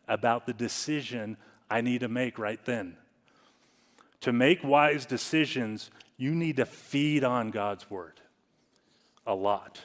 about 0.07 0.47
the 0.47 0.55
decision 0.55 1.37
I 1.69 1.83
need 1.83 2.01
to 2.01 2.09
make 2.09 2.39
right 2.39 2.65
then. 2.65 2.97
To 4.23 4.33
make 4.33 4.65
wise 4.65 5.05
decisions, 5.05 5.91
you 6.17 6.35
need 6.35 6.57
to 6.57 6.65
feed 6.65 7.25
on 7.25 7.51
God's 7.51 7.91
word 7.91 8.21
a 9.27 9.35
lot 9.35 9.81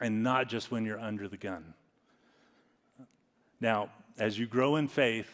and 0.00 0.22
not 0.22 0.48
just 0.48 0.70
when 0.70 0.84
you're 0.84 1.00
under 1.00 1.28
the 1.28 1.36
gun. 1.36 1.74
Now, 3.60 3.90
as 4.18 4.38
you 4.38 4.46
grow 4.46 4.76
in 4.76 4.88
faith, 4.88 5.30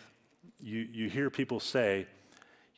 you, 0.61 0.87
you 0.93 1.09
hear 1.11 1.29
people 1.29 1.61
say, 1.61 2.07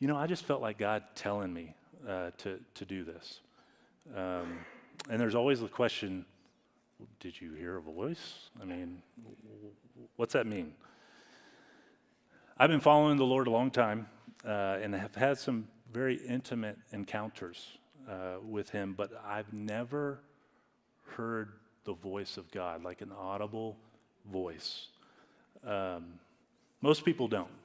you 0.04 0.08
know, 0.08 0.18
I 0.18 0.26
just 0.26 0.44
felt 0.44 0.60
like 0.60 0.76
God 0.76 1.02
telling 1.14 1.50
me 1.50 1.72
uh, 2.06 2.28
to, 2.36 2.60
to 2.74 2.84
do 2.84 3.04
this. 3.04 3.40
Um, 4.14 4.58
and 5.08 5.18
there's 5.18 5.34
always 5.34 5.60
the 5.60 5.68
question 5.68 6.26
did 7.20 7.40
you 7.40 7.54
hear 7.54 7.78
a 7.78 7.80
voice? 7.80 8.50
I 8.60 8.66
mean, 8.66 9.00
what's 10.16 10.34
that 10.34 10.46
mean? 10.46 10.74
I've 12.58 12.68
been 12.68 12.80
following 12.80 13.16
the 13.16 13.24
Lord 13.24 13.46
a 13.46 13.50
long 13.50 13.70
time 13.70 14.06
uh, 14.46 14.76
and 14.82 14.94
have 14.94 15.14
had 15.14 15.38
some 15.38 15.68
very 15.90 16.16
intimate 16.16 16.76
encounters 16.92 17.78
uh, 18.06 18.40
with 18.46 18.68
Him, 18.68 18.92
but 18.94 19.10
I've 19.26 19.54
never 19.54 20.18
heard 21.16 21.54
the 21.84 21.94
voice 21.94 22.36
of 22.36 22.50
God, 22.50 22.84
like 22.84 23.00
an 23.00 23.10
audible 23.10 23.78
voice. 24.30 24.88
Um, 25.66 26.18
most 26.82 27.06
people 27.06 27.26
don't. 27.26 27.63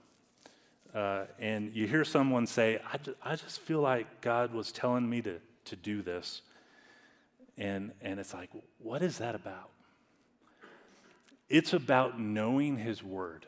Uh, 0.94 1.26
and 1.38 1.74
you 1.76 1.88
hear 1.88 2.04
someone 2.04 2.48
say, 2.48 2.80
I, 2.92 2.98
just, 2.98 3.18
I 3.24 3.36
just 3.36 3.62
feel 3.62 3.82
like 3.82 4.22
God 4.22 4.54
was 4.54 4.72
telling 4.72 5.08
me 5.08 5.22
to, 5.22 5.40
to 5.66 5.76
do 5.76 6.02
this. 6.02 6.42
And, 7.58 7.92
and 8.02 8.20
it's 8.20 8.34
like, 8.34 8.50
what 8.80 9.02
is 9.02 9.20
that 9.20 9.36
about? 9.36 9.70
It's 11.48 11.74
about 11.74 12.20
knowing 12.20 12.78
His 12.78 13.04
Word 13.04 13.46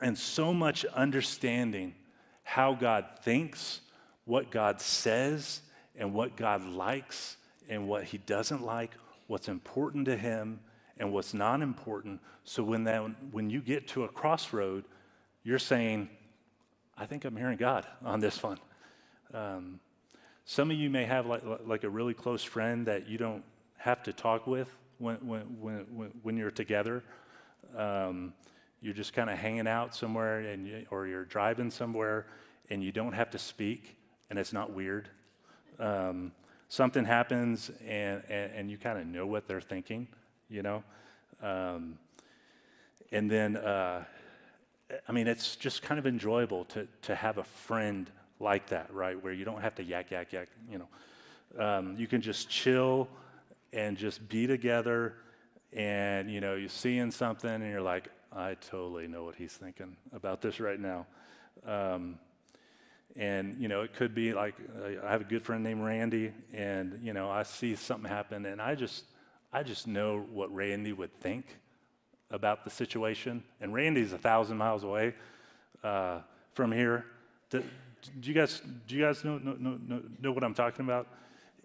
and 0.00 0.16
so 0.16 0.52
much 0.52 0.84
understanding 0.86 1.94
how 2.42 2.74
God 2.74 3.06
thinks, 3.22 3.80
what 4.24 4.50
God 4.50 4.80
says, 4.80 5.60
and 5.96 6.12
what 6.12 6.36
God 6.36 6.64
likes 6.64 7.36
and 7.68 7.88
what 7.88 8.04
He 8.04 8.18
doesn't 8.18 8.62
like, 8.62 8.92
what's 9.26 9.48
important 9.48 10.06
to 10.06 10.16
Him 10.16 10.60
and 10.98 11.12
what's 11.12 11.34
not 11.34 11.62
important. 11.62 12.20
So 12.44 12.62
when, 12.62 12.84
that, 12.84 13.02
when 13.32 13.50
you 13.50 13.60
get 13.60 13.88
to 13.88 14.04
a 14.04 14.08
crossroad, 14.08 14.84
you're 15.44 15.58
saying, 15.58 16.08
I 16.96 17.04
think 17.04 17.24
I'm 17.24 17.36
hearing 17.36 17.58
God 17.58 17.86
on 18.02 18.18
this 18.18 18.42
one. 18.42 18.58
Um, 19.32 19.78
some 20.46 20.70
of 20.70 20.76
you 20.76 20.88
may 20.88 21.04
have 21.04 21.26
like, 21.26 21.42
like 21.66 21.84
a 21.84 21.88
really 21.88 22.14
close 22.14 22.42
friend 22.42 22.86
that 22.86 23.08
you 23.08 23.18
don't 23.18 23.44
have 23.76 24.02
to 24.04 24.12
talk 24.12 24.46
with 24.46 24.74
when, 24.98 25.16
when, 25.16 25.40
when, 25.60 26.10
when 26.22 26.36
you're 26.36 26.50
together. 26.50 27.02
Um, 27.76 28.32
you're 28.80 28.94
just 28.94 29.12
kind 29.12 29.28
of 29.28 29.38
hanging 29.38 29.66
out 29.66 29.94
somewhere 29.94 30.40
and 30.40 30.66
you, 30.66 30.86
or 30.90 31.06
you're 31.06 31.24
driving 31.24 31.70
somewhere 31.70 32.26
and 32.70 32.82
you 32.82 32.92
don't 32.92 33.12
have 33.12 33.30
to 33.30 33.38
speak 33.38 33.96
and 34.30 34.38
it's 34.38 34.52
not 34.52 34.72
weird. 34.72 35.08
Um, 35.78 36.32
something 36.68 37.04
happens 37.04 37.70
and, 37.86 38.22
and, 38.30 38.52
and 38.54 38.70
you 38.70 38.78
kind 38.78 38.98
of 38.98 39.06
know 39.06 39.26
what 39.26 39.46
they're 39.46 39.60
thinking, 39.60 40.08
you 40.48 40.62
know? 40.62 40.84
Um, 41.42 41.98
and 43.12 43.30
then 43.30 43.56
uh, 43.56 44.04
I 45.08 45.12
mean, 45.12 45.26
it's 45.26 45.56
just 45.56 45.82
kind 45.82 45.98
of 45.98 46.06
enjoyable 46.06 46.64
to, 46.66 46.86
to 47.02 47.14
have 47.14 47.38
a 47.38 47.44
friend 47.44 48.10
like 48.38 48.68
that, 48.68 48.92
right? 48.92 49.22
Where 49.22 49.32
you 49.32 49.44
don't 49.44 49.62
have 49.62 49.74
to 49.76 49.82
yak, 49.82 50.10
yak, 50.10 50.32
yak, 50.32 50.48
you 50.70 50.78
know. 50.78 51.64
Um, 51.64 51.96
you 51.96 52.06
can 52.06 52.20
just 52.20 52.48
chill 52.48 53.08
and 53.72 53.96
just 53.96 54.28
be 54.28 54.46
together 54.46 55.14
and, 55.72 56.30
you 56.30 56.40
know, 56.40 56.54
you're 56.54 56.68
seeing 56.68 57.10
something 57.10 57.50
and 57.50 57.70
you're 57.70 57.80
like, 57.80 58.08
I 58.32 58.54
totally 58.54 59.06
know 59.06 59.24
what 59.24 59.36
he's 59.36 59.52
thinking 59.52 59.96
about 60.12 60.42
this 60.42 60.60
right 60.60 60.78
now. 60.78 61.06
Um, 61.66 62.18
and, 63.16 63.56
you 63.60 63.68
know, 63.68 63.82
it 63.82 63.94
could 63.94 64.14
be 64.14 64.32
like 64.32 64.54
I 65.04 65.10
have 65.10 65.20
a 65.20 65.24
good 65.24 65.42
friend 65.42 65.62
named 65.62 65.84
Randy 65.84 66.32
and, 66.52 66.98
you 67.02 67.12
know, 67.12 67.30
I 67.30 67.44
see 67.44 67.76
something 67.76 68.10
happen 68.10 68.44
and 68.46 68.60
I 68.60 68.74
just, 68.74 69.04
I 69.52 69.62
just 69.62 69.86
know 69.86 70.26
what 70.32 70.52
Randy 70.52 70.92
would 70.92 71.14
think 71.20 71.46
about 72.30 72.64
the 72.64 72.70
situation. 72.70 73.42
And 73.60 73.72
Randy's 73.72 74.12
a 74.12 74.18
thousand 74.18 74.56
miles 74.56 74.84
away 74.84 75.14
uh, 75.82 76.20
from 76.52 76.72
here. 76.72 77.04
Do, 77.50 77.62
do, 78.20 78.28
you 78.28 78.34
guys 78.34 78.62
do 78.86 78.96
you 78.96 79.02
guys 79.02 79.24
know, 79.24 79.38
know, 79.38 79.56
know, 79.58 80.02
know 80.20 80.32
what 80.32 80.44
I'm 80.44 80.54
talking 80.54 80.84
about? 80.84 81.08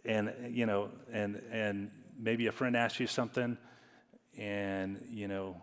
And 0.05 0.33
you 0.49 0.65
know, 0.65 0.89
and 1.11 1.41
and 1.51 1.91
maybe 2.17 2.47
a 2.47 2.51
friend 2.51 2.75
asks 2.75 2.99
you 2.99 3.07
something, 3.07 3.57
and 4.37 5.03
you 5.09 5.27
know, 5.27 5.61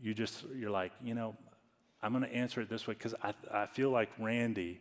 you 0.00 0.14
just 0.14 0.44
you're 0.56 0.70
like, 0.70 0.92
you 1.02 1.14
know, 1.14 1.36
I'm 2.02 2.12
going 2.12 2.24
to 2.24 2.34
answer 2.34 2.60
it 2.60 2.68
this 2.68 2.86
way 2.86 2.94
because 2.94 3.14
I 3.22 3.34
I 3.52 3.66
feel 3.66 3.90
like 3.90 4.10
Randy, 4.18 4.80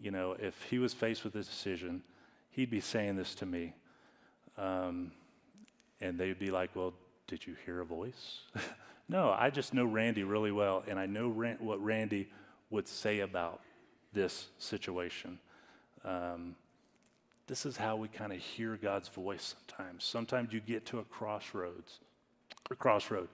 you 0.00 0.10
know, 0.10 0.36
if 0.38 0.62
he 0.70 0.78
was 0.78 0.94
faced 0.94 1.24
with 1.24 1.32
this 1.32 1.46
decision, 1.46 2.02
he'd 2.50 2.70
be 2.70 2.80
saying 2.80 3.16
this 3.16 3.34
to 3.36 3.46
me. 3.46 3.74
Um, 4.56 5.12
and 6.00 6.18
they'd 6.18 6.38
be 6.38 6.50
like, 6.50 6.74
well, 6.74 6.94
did 7.30 7.46
you 7.46 7.54
hear 7.64 7.80
a 7.80 7.84
voice? 7.84 8.40
no, 9.08 9.30
I 9.30 9.50
just 9.50 9.72
know 9.72 9.84
Randy 9.84 10.24
really 10.24 10.50
well, 10.50 10.82
and 10.88 10.98
I 10.98 11.06
know 11.06 11.30
what 11.30 11.82
Randy 11.82 12.28
would 12.70 12.88
say 12.88 13.20
about 13.20 13.60
this 14.12 14.48
situation. 14.58 15.38
Um, 16.04 16.56
this 17.46 17.64
is 17.64 17.76
how 17.76 17.94
we 17.94 18.08
kind 18.08 18.32
of 18.32 18.38
hear 18.38 18.76
God's 18.76 19.08
voice 19.08 19.54
sometimes. 19.56 20.02
Sometimes 20.02 20.52
you 20.52 20.58
get 20.58 20.86
to 20.86 20.98
a 20.98 21.04
crossroads, 21.04 22.00
a 22.68 22.74
crossroad, 22.74 23.28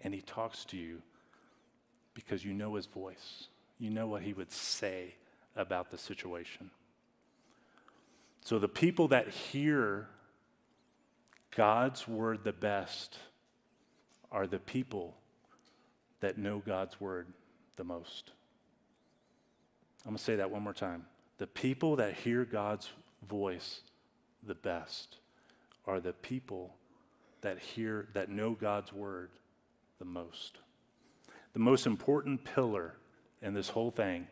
and 0.00 0.14
He 0.14 0.22
talks 0.22 0.64
to 0.66 0.78
you 0.78 1.02
because 2.14 2.46
you 2.46 2.54
know 2.54 2.76
His 2.76 2.86
voice. 2.86 3.48
You 3.78 3.90
know 3.90 4.06
what 4.06 4.22
He 4.22 4.32
would 4.32 4.52
say 4.52 5.16
about 5.54 5.90
the 5.90 5.98
situation. 5.98 6.70
So 8.40 8.58
the 8.58 8.68
people 8.68 9.08
that 9.08 9.28
hear 9.28 10.08
God's 11.54 12.08
word 12.08 12.42
the 12.42 12.52
best 12.52 13.18
are 14.34 14.48
the 14.48 14.58
people 14.58 15.14
that 16.20 16.36
know 16.36 16.60
God's 16.66 17.00
word 17.00 17.28
the 17.76 17.84
most. 17.84 18.32
I'm 20.04 20.10
going 20.10 20.18
to 20.18 20.24
say 20.24 20.36
that 20.36 20.50
one 20.50 20.62
more 20.62 20.74
time. 20.74 21.06
The 21.38 21.46
people 21.46 21.96
that 21.96 22.14
hear 22.14 22.44
God's 22.44 22.90
voice 23.26 23.80
the 24.46 24.56
best 24.56 25.16
are 25.86 26.00
the 26.00 26.12
people 26.12 26.74
that 27.42 27.58
hear 27.58 28.08
that 28.14 28.28
know 28.28 28.52
God's 28.52 28.92
word 28.92 29.30
the 29.98 30.04
most. 30.04 30.58
The 31.52 31.60
most 31.60 31.86
important 31.86 32.44
pillar 32.44 32.96
in 33.40 33.54
this 33.54 33.68
whole 33.68 33.92
thing 33.92 34.26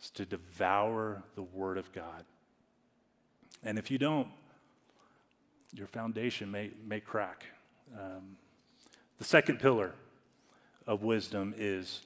is 0.00 0.10
to 0.10 0.24
devour 0.24 1.24
the 1.34 1.42
word 1.42 1.76
of 1.76 1.92
God. 1.92 2.24
And 3.64 3.78
if 3.78 3.90
you 3.90 3.98
don't, 3.98 4.28
your 5.72 5.88
foundation 5.88 6.50
may, 6.50 6.70
may 6.86 7.00
crack. 7.00 7.46
Um, 7.98 8.36
the 9.18 9.24
second 9.24 9.60
pillar 9.60 9.92
of 10.86 11.02
wisdom 11.02 11.54
is 11.56 12.02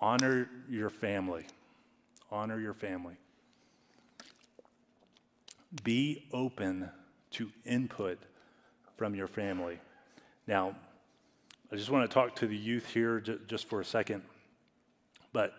honor 0.00 0.48
your 0.68 0.90
family. 0.90 1.46
Honor 2.30 2.60
your 2.60 2.74
family. 2.74 3.16
Be 5.84 6.24
open 6.32 6.90
to 7.32 7.50
input 7.64 8.18
from 8.96 9.14
your 9.14 9.28
family. 9.28 9.78
Now, 10.46 10.76
I 11.72 11.76
just 11.76 11.90
want 11.90 12.08
to 12.08 12.12
talk 12.12 12.34
to 12.36 12.46
the 12.46 12.56
youth 12.56 12.86
here 12.86 13.20
just 13.20 13.68
for 13.68 13.80
a 13.80 13.84
second, 13.84 14.22
but 15.32 15.54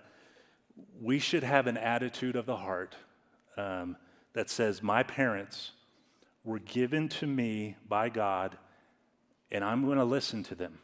we 1.01 1.19
should 1.19 1.43
have 1.43 1.67
an 1.67 1.77
attitude 1.77 2.35
of 2.35 2.45
the 2.45 2.57
heart 2.57 2.95
um, 3.57 3.95
that 4.33 4.49
says, 4.49 4.83
My 4.83 5.03
parents 5.03 5.71
were 6.43 6.59
given 6.59 7.07
to 7.07 7.27
me 7.27 7.77
by 7.87 8.09
God, 8.09 8.57
and 9.51 9.63
I'm 9.63 9.85
going 9.85 9.97
to 9.97 10.05
listen 10.05 10.43
to 10.43 10.55
them. 10.55 10.79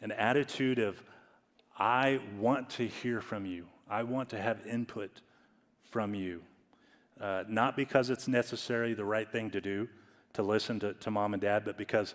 An 0.00 0.12
attitude 0.12 0.78
of, 0.78 1.02
I 1.78 2.20
want 2.38 2.70
to 2.70 2.86
hear 2.86 3.20
from 3.20 3.46
you, 3.46 3.66
I 3.88 4.02
want 4.02 4.30
to 4.30 4.40
have 4.40 4.66
input 4.66 5.20
from 5.90 6.14
you. 6.14 6.42
Uh, 7.20 7.44
not 7.48 7.76
because 7.76 8.08
it's 8.08 8.26
necessarily 8.28 8.94
the 8.94 9.04
right 9.04 9.30
thing 9.30 9.50
to 9.50 9.60
do 9.60 9.88
to 10.32 10.42
listen 10.42 10.80
to, 10.80 10.94
to 10.94 11.10
mom 11.10 11.34
and 11.34 11.40
dad, 11.40 11.64
but 11.64 11.76
because 11.76 12.14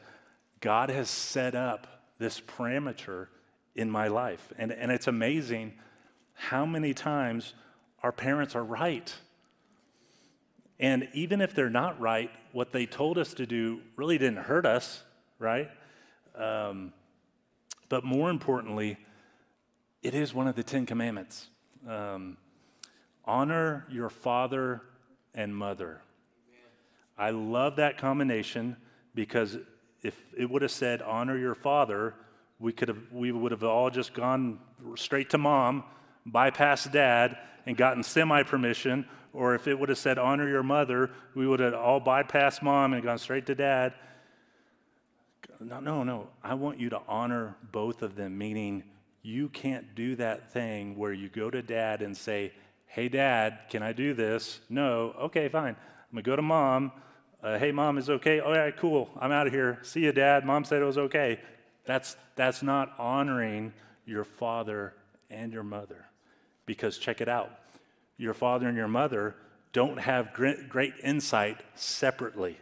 God 0.61 0.89
has 0.89 1.09
set 1.09 1.53
up 1.53 1.87
this 2.17 2.41
parameter 2.41 3.27
in 3.75 3.89
my 3.89 4.07
life. 4.07 4.53
And, 4.57 4.71
and 4.71 4.91
it's 4.91 5.07
amazing 5.07 5.73
how 6.33 6.65
many 6.65 6.93
times 6.93 7.53
our 8.01 8.11
parents 8.11 8.55
are 8.55 8.63
right. 8.63 9.13
And 10.79 11.07
even 11.13 11.41
if 11.41 11.53
they're 11.53 11.69
not 11.69 11.99
right, 11.99 12.31
what 12.51 12.71
they 12.71 12.85
told 12.85 13.17
us 13.17 13.33
to 13.35 13.45
do 13.45 13.81
really 13.95 14.17
didn't 14.17 14.43
hurt 14.43 14.65
us, 14.65 15.03
right? 15.39 15.69
Um, 16.36 16.93
but 17.89 18.04
more 18.04 18.30
importantly, 18.30 18.98
it 20.02 20.13
is 20.13 20.34
one 20.34 20.48
of 20.48 20.56
the 20.56 20.63
Ten 20.63 20.86
Commandments. 20.86 21.48
Um, 21.88 22.38
honor 23.26 23.86
your 23.89 24.10
father 24.10 24.82
and 25.34 25.56
mother. 25.56 26.02
I 27.17 27.30
love 27.30 27.78
that 27.78 27.98
combination 27.98 28.76
because 29.13 29.58
if 30.02 30.15
it 30.38 30.50
would 30.50 30.62
have 30.62 30.71
said 30.71 31.02
honor 31.02 31.38
your 31.38 31.56
father, 31.56 32.13
we 32.60 32.71
could 32.71 32.88
have 32.88 33.00
we 33.12 33.32
would 33.32 33.52
have 33.52 33.63
all 33.63 33.89
just 33.89 34.13
gone 34.13 34.60
straight 34.95 35.30
to 35.32 35.38
mom, 35.38 35.84
bypassed 36.28 36.91
dad, 36.91 37.38
and 37.65 37.78
gotten 37.78 38.04
semi 38.04 38.43
permission. 38.43 39.06
Or 39.34 39.54
if 39.54 39.67
it 39.67 39.78
would 39.78 39.89
have 39.89 39.98
said 39.98 40.17
honor 40.17 40.48
your 40.48 40.63
mother, 40.63 41.12
we 41.34 41.45
would 41.45 41.60
have 41.60 41.74
all 41.74 42.00
bypassed 42.00 42.62
mom 42.62 42.93
and 42.93 43.04
gone 43.04 43.17
straight 43.17 43.45
to 43.48 43.56
dad. 43.56 43.93
No, 45.59 45.79
no, 45.79 46.03
no. 46.03 46.27
I 46.43 46.53
want 46.53 46.79
you 46.79 46.89
to 46.89 47.01
honor 47.07 47.55
both 47.71 48.01
of 48.01 48.15
them, 48.15 48.37
meaning 48.37 48.83
you 49.21 49.49
can't 49.49 49.95
do 49.95 50.15
that 50.17 50.51
thing 50.51 50.97
where 50.97 51.13
you 51.13 51.29
go 51.29 51.49
to 51.49 51.61
dad 51.61 52.01
and 52.01 52.15
say, 52.15 52.53
Hey, 52.87 53.09
dad, 53.09 53.59
can 53.69 53.83
I 53.83 53.91
do 53.91 54.13
this? 54.13 54.59
No. 54.69 55.13
Okay, 55.19 55.49
fine. 55.49 55.75
I'm 55.75 56.11
going 56.13 56.23
to 56.23 56.29
go 56.29 56.35
to 56.35 56.41
mom. 56.41 56.91
Uh, 57.43 57.57
hey, 57.57 57.71
mom, 57.71 57.97
is 57.97 58.09
okay? 58.09 58.39
All 58.39 58.53
right, 58.53 58.75
cool. 58.75 59.09
I'm 59.19 59.31
out 59.31 59.47
of 59.47 59.53
here. 59.53 59.79
See 59.81 60.01
you, 60.01 60.11
dad. 60.11 60.45
Mom 60.45 60.63
said 60.63 60.81
it 60.81 60.85
was 60.85 60.97
okay. 60.97 61.39
That's, 61.85 62.15
that's 62.35 62.63
not 62.63 62.93
honoring 62.97 63.73
your 64.05 64.23
father 64.23 64.93
and 65.29 65.51
your 65.51 65.63
mother. 65.63 66.05
Because 66.65 66.97
check 66.97 67.21
it 67.21 67.27
out 67.27 67.51
your 68.17 68.33
father 68.33 68.67
and 68.67 68.77
your 68.77 68.87
mother 68.87 69.35
don't 69.73 69.97
have 69.97 70.33
great, 70.33 70.69
great 70.69 70.93
insight 71.03 71.57
separately, 71.75 72.57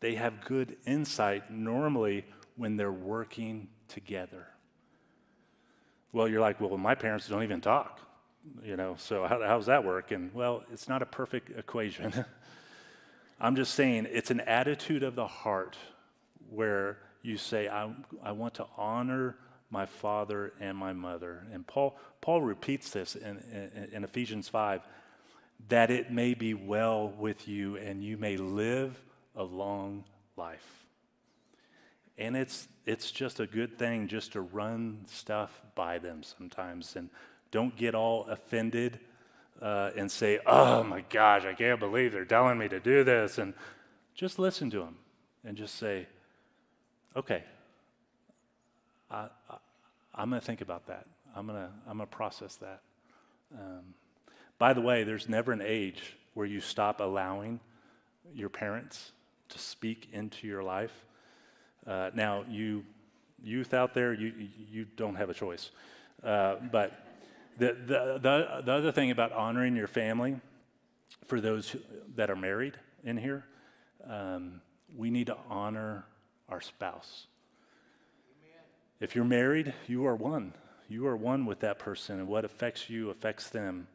they 0.00 0.14
have 0.14 0.44
good 0.44 0.76
insight 0.86 1.50
normally 1.50 2.24
when 2.56 2.76
they're 2.76 2.92
working 2.92 3.68
together. 3.88 4.46
Well, 6.12 6.26
you're 6.26 6.40
like, 6.40 6.60
well, 6.60 6.76
my 6.76 6.94
parents 6.94 7.28
don't 7.28 7.42
even 7.42 7.60
talk, 7.60 8.00
you 8.64 8.76
know, 8.76 8.96
so 8.98 9.26
how, 9.26 9.40
how's 9.40 9.66
that 9.66 9.84
work? 9.84 10.10
And 10.10 10.34
well, 10.34 10.64
it's 10.72 10.88
not 10.88 11.02
a 11.02 11.06
perfect 11.06 11.56
equation. 11.56 12.12
I'm 13.40 13.56
just 13.56 13.74
saying 13.74 14.08
it's 14.10 14.30
an 14.30 14.40
attitude 14.40 15.02
of 15.02 15.14
the 15.14 15.26
heart 15.26 15.76
where 16.50 16.98
you 17.22 17.36
say, 17.36 17.68
I, 17.68 17.92
I 18.22 18.32
want 18.32 18.54
to 18.54 18.66
honor 18.76 19.36
my 19.70 19.86
father 19.86 20.52
and 20.58 20.76
my 20.76 20.92
mother. 20.92 21.46
And 21.52 21.66
Paul, 21.66 21.96
Paul 22.20 22.42
repeats 22.42 22.90
this 22.90 23.14
in, 23.14 23.38
in, 23.52 23.88
in 23.92 24.04
Ephesians 24.04 24.48
5 24.48 24.80
that 25.68 25.90
it 25.90 26.10
may 26.10 26.34
be 26.34 26.54
well 26.54 27.08
with 27.08 27.46
you 27.46 27.76
and 27.76 28.02
you 28.02 28.16
may 28.16 28.36
live 28.36 28.98
a 29.36 29.42
long 29.42 30.04
life. 30.36 30.86
And 32.18 32.36
it's, 32.36 32.68
it's 32.84 33.10
just 33.10 33.40
a 33.40 33.46
good 33.46 33.78
thing 33.78 34.08
just 34.08 34.32
to 34.32 34.42
run 34.42 35.04
stuff 35.06 35.60
by 35.74 35.98
them 35.98 36.22
sometimes 36.22 36.96
and 36.96 37.08
don't 37.50 37.74
get 37.76 37.94
all 37.94 38.26
offended 38.26 39.00
uh, 39.60 39.90
and 39.96 40.10
say, 40.10 40.38
oh 40.46 40.82
my 40.82 41.02
gosh, 41.08 41.44
I 41.44 41.54
can't 41.54 41.80
believe 41.80 42.12
they're 42.12 42.24
telling 42.24 42.58
me 42.58 42.68
to 42.68 42.80
do 42.80 43.04
this. 43.04 43.38
And 43.38 43.54
just 44.14 44.38
listen 44.38 44.70
to 44.70 44.80
them 44.80 44.96
and 45.44 45.56
just 45.56 45.76
say, 45.76 46.06
okay, 47.16 47.42
I, 49.10 49.28
am 50.16 50.30
going 50.30 50.40
to 50.40 50.46
think 50.46 50.60
about 50.60 50.86
that. 50.86 51.06
I'm 51.34 51.46
going 51.46 51.58
to 51.58 51.70
I'm 51.88 51.98
to 51.98 52.06
process 52.06 52.56
that. 52.56 52.82
Um, 53.54 53.94
by 54.58 54.72
the 54.72 54.80
way, 54.80 55.04
there's 55.04 55.28
never 55.28 55.52
an 55.52 55.62
age 55.64 56.16
where 56.34 56.46
you 56.46 56.60
stop 56.60 57.00
allowing 57.00 57.60
your 58.34 58.48
parents 58.48 59.12
to 59.50 59.58
speak 59.58 60.08
into 60.12 60.46
your 60.46 60.62
life. 60.62 60.92
Uh, 61.86 62.10
now, 62.14 62.44
you 62.48 62.84
youth 63.42 63.74
out 63.74 63.94
there, 63.94 64.12
you, 64.12 64.32
you 64.70 64.84
don't 64.96 65.14
have 65.14 65.30
a 65.30 65.34
choice. 65.34 65.70
Uh, 66.22 66.56
but 66.70 66.92
the, 67.58 67.76
the, 67.86 68.18
the, 68.20 68.62
the 68.64 68.72
other 68.72 68.92
thing 68.92 69.10
about 69.10 69.32
honoring 69.32 69.76
your 69.76 69.88
family, 69.88 70.36
for 71.26 71.40
those 71.40 71.76
that 72.16 72.30
are 72.30 72.36
married 72.36 72.74
in 73.04 73.16
here, 73.16 73.44
um, 74.08 74.60
we 74.96 75.10
need 75.10 75.26
to 75.26 75.36
honor 75.48 76.04
our 76.48 76.60
spouse. 76.60 77.26
If 79.00 79.14
you're 79.14 79.24
married, 79.24 79.72
you 79.86 80.06
are 80.06 80.14
one. 80.14 80.52
You 80.88 81.06
are 81.06 81.16
one 81.16 81.46
with 81.46 81.60
that 81.60 81.78
person, 81.78 82.18
and 82.18 82.28
what 82.28 82.44
affects 82.44 82.90
you 82.90 83.08
affects 83.08 83.48
them. 83.48 83.86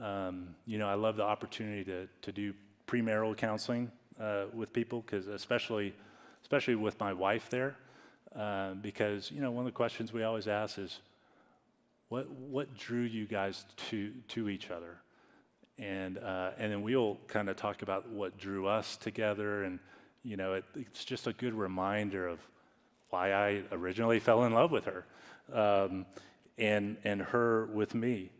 Um, 0.00 0.54
you 0.66 0.78
know, 0.78 0.88
I 0.88 0.94
love 0.94 1.16
the 1.16 1.24
opportunity 1.24 1.84
to, 1.84 2.08
to 2.22 2.32
do 2.32 2.54
premarital 2.86 3.36
counseling 3.36 3.90
uh, 4.22 4.44
with 4.54 4.72
people, 4.72 5.02
because 5.04 5.26
especially, 5.26 5.92
especially 6.42 6.76
with 6.76 6.98
my 7.00 7.12
wife 7.12 7.50
there, 7.50 7.76
uh, 8.36 8.74
because 8.74 9.30
you 9.30 9.40
know 9.40 9.50
one 9.50 9.66
of 9.66 9.72
the 9.72 9.76
questions 9.76 10.12
we 10.12 10.22
always 10.22 10.46
ask 10.46 10.78
is, 10.78 11.00
what 12.08 12.30
what 12.30 12.76
drew 12.76 13.02
you 13.02 13.26
guys 13.26 13.66
to 13.90 14.12
to 14.28 14.48
each 14.48 14.70
other, 14.70 14.98
and 15.78 16.18
uh, 16.18 16.50
and 16.56 16.70
then 16.70 16.82
we'll 16.82 17.18
kind 17.26 17.48
of 17.48 17.56
talk 17.56 17.82
about 17.82 18.08
what 18.08 18.38
drew 18.38 18.66
us 18.66 18.96
together, 18.96 19.64
and 19.64 19.80
you 20.22 20.36
know 20.36 20.54
it, 20.54 20.64
it's 20.76 21.04
just 21.04 21.26
a 21.26 21.32
good 21.32 21.54
reminder 21.54 22.28
of 22.28 22.38
why 23.10 23.32
I 23.32 23.62
originally 23.72 24.20
fell 24.20 24.44
in 24.44 24.52
love 24.52 24.70
with 24.70 24.84
her, 24.84 25.04
um, 25.52 26.06
and 26.56 26.96
and 27.02 27.20
her 27.20 27.66
with 27.66 27.92
me, 27.94 28.30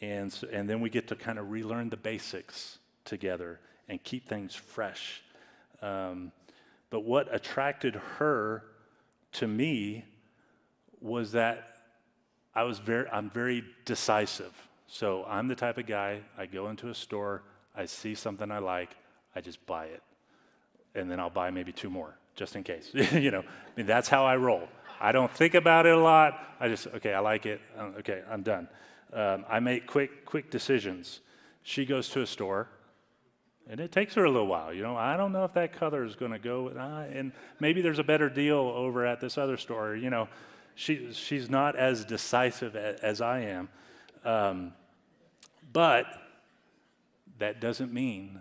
and 0.00 0.32
so, 0.32 0.48
and 0.50 0.70
then 0.70 0.80
we 0.80 0.88
get 0.88 1.08
to 1.08 1.16
kind 1.16 1.38
of 1.38 1.50
relearn 1.50 1.90
the 1.90 1.98
basics 1.98 2.78
together 3.04 3.60
and 3.88 4.02
keep 4.02 4.28
things 4.28 4.54
fresh. 4.54 5.22
Um, 5.82 6.32
but 6.90 7.00
what 7.00 7.32
attracted 7.34 7.94
her 8.18 8.64
to 9.32 9.46
me 9.46 10.04
was 11.00 11.32
that 11.32 11.76
I 12.54 12.64
was 12.64 12.78
very 12.78 13.08
I'm 13.10 13.30
very 13.30 13.64
decisive. 13.84 14.52
So 14.86 15.24
I'm 15.28 15.48
the 15.48 15.54
type 15.54 15.78
of 15.78 15.86
guy 15.86 16.22
I 16.36 16.46
go 16.46 16.68
into 16.68 16.88
a 16.88 16.94
store, 16.94 17.42
I 17.76 17.86
see 17.86 18.14
something 18.14 18.50
I 18.50 18.58
like, 18.58 18.96
I 19.36 19.40
just 19.40 19.64
buy 19.66 19.86
it. 19.86 20.02
And 20.94 21.10
then 21.10 21.20
I'll 21.20 21.30
buy 21.30 21.50
maybe 21.50 21.72
two 21.72 21.90
more, 21.90 22.16
just 22.34 22.56
in 22.56 22.64
case. 22.64 22.90
you 23.12 23.30
know, 23.30 23.40
I 23.40 23.70
mean, 23.76 23.86
that's 23.86 24.08
how 24.08 24.24
I 24.24 24.36
roll. 24.36 24.66
I 25.00 25.12
don't 25.12 25.30
think 25.30 25.54
about 25.54 25.86
it 25.86 25.94
a 25.94 26.00
lot. 26.00 26.56
I 26.58 26.68
just, 26.68 26.86
okay, 26.88 27.14
I 27.14 27.20
like 27.20 27.46
it. 27.46 27.60
Um, 27.76 27.94
okay, 27.98 28.22
I'm 28.28 28.42
done. 28.42 28.66
Um, 29.12 29.44
I 29.48 29.60
make 29.60 29.86
quick, 29.86 30.24
quick 30.24 30.50
decisions. 30.50 31.20
She 31.62 31.84
goes 31.84 32.08
to 32.10 32.22
a 32.22 32.26
store, 32.26 32.68
and 33.68 33.80
it 33.80 33.92
takes 33.92 34.14
her 34.14 34.24
a 34.24 34.30
little 34.30 34.46
while. 34.46 34.72
You 34.72 34.82
know, 34.82 34.96
I 34.96 35.16
don't 35.16 35.32
know 35.32 35.44
if 35.44 35.52
that 35.54 35.74
color 35.74 36.04
is 36.04 36.16
going 36.16 36.32
to 36.32 36.38
go, 36.38 36.68
uh, 36.68 37.06
and 37.12 37.32
maybe 37.60 37.82
there's 37.82 37.98
a 37.98 38.04
better 38.04 38.30
deal 38.30 38.56
over 38.56 39.04
at 39.04 39.20
this 39.20 39.36
other 39.36 39.56
store. 39.56 39.94
You 39.94 40.10
know, 40.10 40.28
she, 40.74 41.12
she's 41.12 41.50
not 41.50 41.76
as 41.76 42.04
decisive 42.04 42.76
as, 42.76 43.00
as 43.00 43.20
I 43.20 43.40
am. 43.40 43.68
Um, 44.24 44.72
but 45.72 46.06
that 47.38 47.60
doesn't 47.60 47.92
mean 47.92 48.40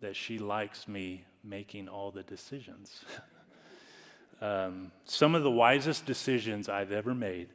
that 0.00 0.14
she 0.14 0.38
likes 0.38 0.86
me 0.86 1.24
making 1.42 1.88
all 1.88 2.10
the 2.10 2.22
decisions. 2.22 3.04
um, 4.40 4.92
some 5.04 5.34
of 5.34 5.42
the 5.42 5.50
wisest 5.50 6.06
decisions 6.06 6.68
I've 6.68 6.92
ever 6.92 7.14
made 7.14 7.48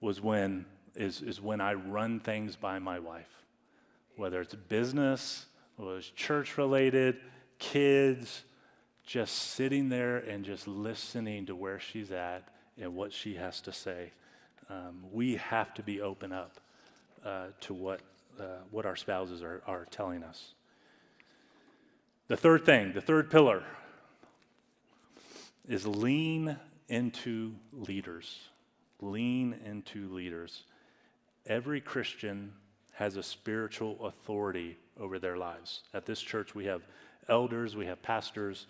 was 0.00 0.20
when 0.20 0.66
is, 0.94 1.22
is 1.22 1.40
when 1.40 1.60
I 1.60 1.72
run 1.74 2.20
things 2.20 2.56
by 2.56 2.78
my 2.78 2.98
wife, 2.98 3.44
whether 4.16 4.40
it's 4.40 4.54
business, 4.54 5.46
it's 5.78 6.08
church 6.10 6.58
related, 6.58 7.16
kids, 7.58 8.44
just 9.04 9.34
sitting 9.34 9.88
there 9.88 10.18
and 10.18 10.44
just 10.44 10.68
listening 10.68 11.46
to 11.46 11.56
where 11.56 11.80
she's 11.80 12.12
at 12.12 12.48
and 12.80 12.94
what 12.94 13.12
she 13.12 13.34
has 13.34 13.60
to 13.62 13.72
say. 13.72 14.12
Um, 14.70 15.04
we 15.10 15.36
have 15.36 15.74
to 15.74 15.82
be 15.82 16.00
open 16.00 16.32
up 16.32 16.60
uh, 17.24 17.46
to 17.62 17.74
what, 17.74 18.00
uh, 18.40 18.44
what 18.70 18.86
our 18.86 18.96
spouses 18.96 19.42
are, 19.42 19.62
are 19.66 19.86
telling 19.90 20.22
us. 20.22 20.54
The 22.28 22.36
third 22.36 22.64
thing, 22.64 22.92
the 22.92 23.00
third 23.00 23.30
pillar, 23.30 23.64
is 25.68 25.86
lean 25.86 26.56
into 26.88 27.54
leaders. 27.72 28.40
Lean 29.00 29.56
into 29.64 30.08
leaders. 30.08 30.62
Every 31.46 31.80
Christian 31.80 32.52
has 32.92 33.16
a 33.16 33.22
spiritual 33.22 34.06
authority 34.06 34.78
over 34.98 35.18
their 35.18 35.36
lives. 35.36 35.82
At 35.94 36.06
this 36.06 36.20
church, 36.20 36.54
we 36.54 36.64
have 36.66 36.82
elders, 37.28 37.76
we 37.76 37.86
have 37.86 38.02
pastors 38.02 38.66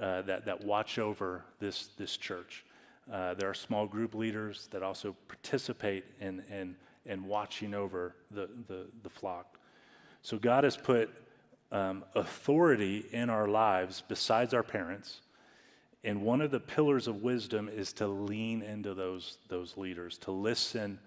uh, 0.00 0.22
that, 0.22 0.44
that 0.46 0.64
watch 0.64 0.98
over 0.98 1.44
this, 1.58 1.88
this 1.96 2.16
church. 2.16 2.64
Uh, 3.12 3.34
there 3.34 3.48
are 3.48 3.54
small 3.54 3.86
group 3.86 4.14
leaders 4.14 4.68
that 4.72 4.82
also 4.82 5.14
participate 5.28 6.04
in, 6.20 6.42
in, 6.50 6.76
in 7.04 7.24
watching 7.24 7.72
over 7.72 8.14
the, 8.30 8.48
the, 8.66 8.86
the 9.02 9.10
flock. 9.10 9.58
So 10.22 10.38
God 10.38 10.64
has 10.64 10.76
put 10.76 11.10
um, 11.70 12.04
authority 12.14 13.06
in 13.12 13.30
our 13.30 13.46
lives 13.48 14.02
besides 14.08 14.52
our 14.54 14.62
parents. 14.62 15.20
And 16.04 16.22
one 16.22 16.40
of 16.40 16.50
the 16.50 16.60
pillars 16.60 17.08
of 17.08 17.22
wisdom 17.22 17.68
is 17.68 17.92
to 17.94 18.06
lean 18.06 18.62
into 18.62 18.94
those, 18.94 19.38
those 19.48 19.76
leaders, 19.76 20.18
to 20.18 20.30
listen 20.30 20.98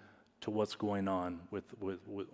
to 0.41 0.51
what's 0.51 0.75
going 0.75 1.07
on 1.07 1.39
with, 1.51 1.63
with, 1.81 1.99
with 2.07 2.27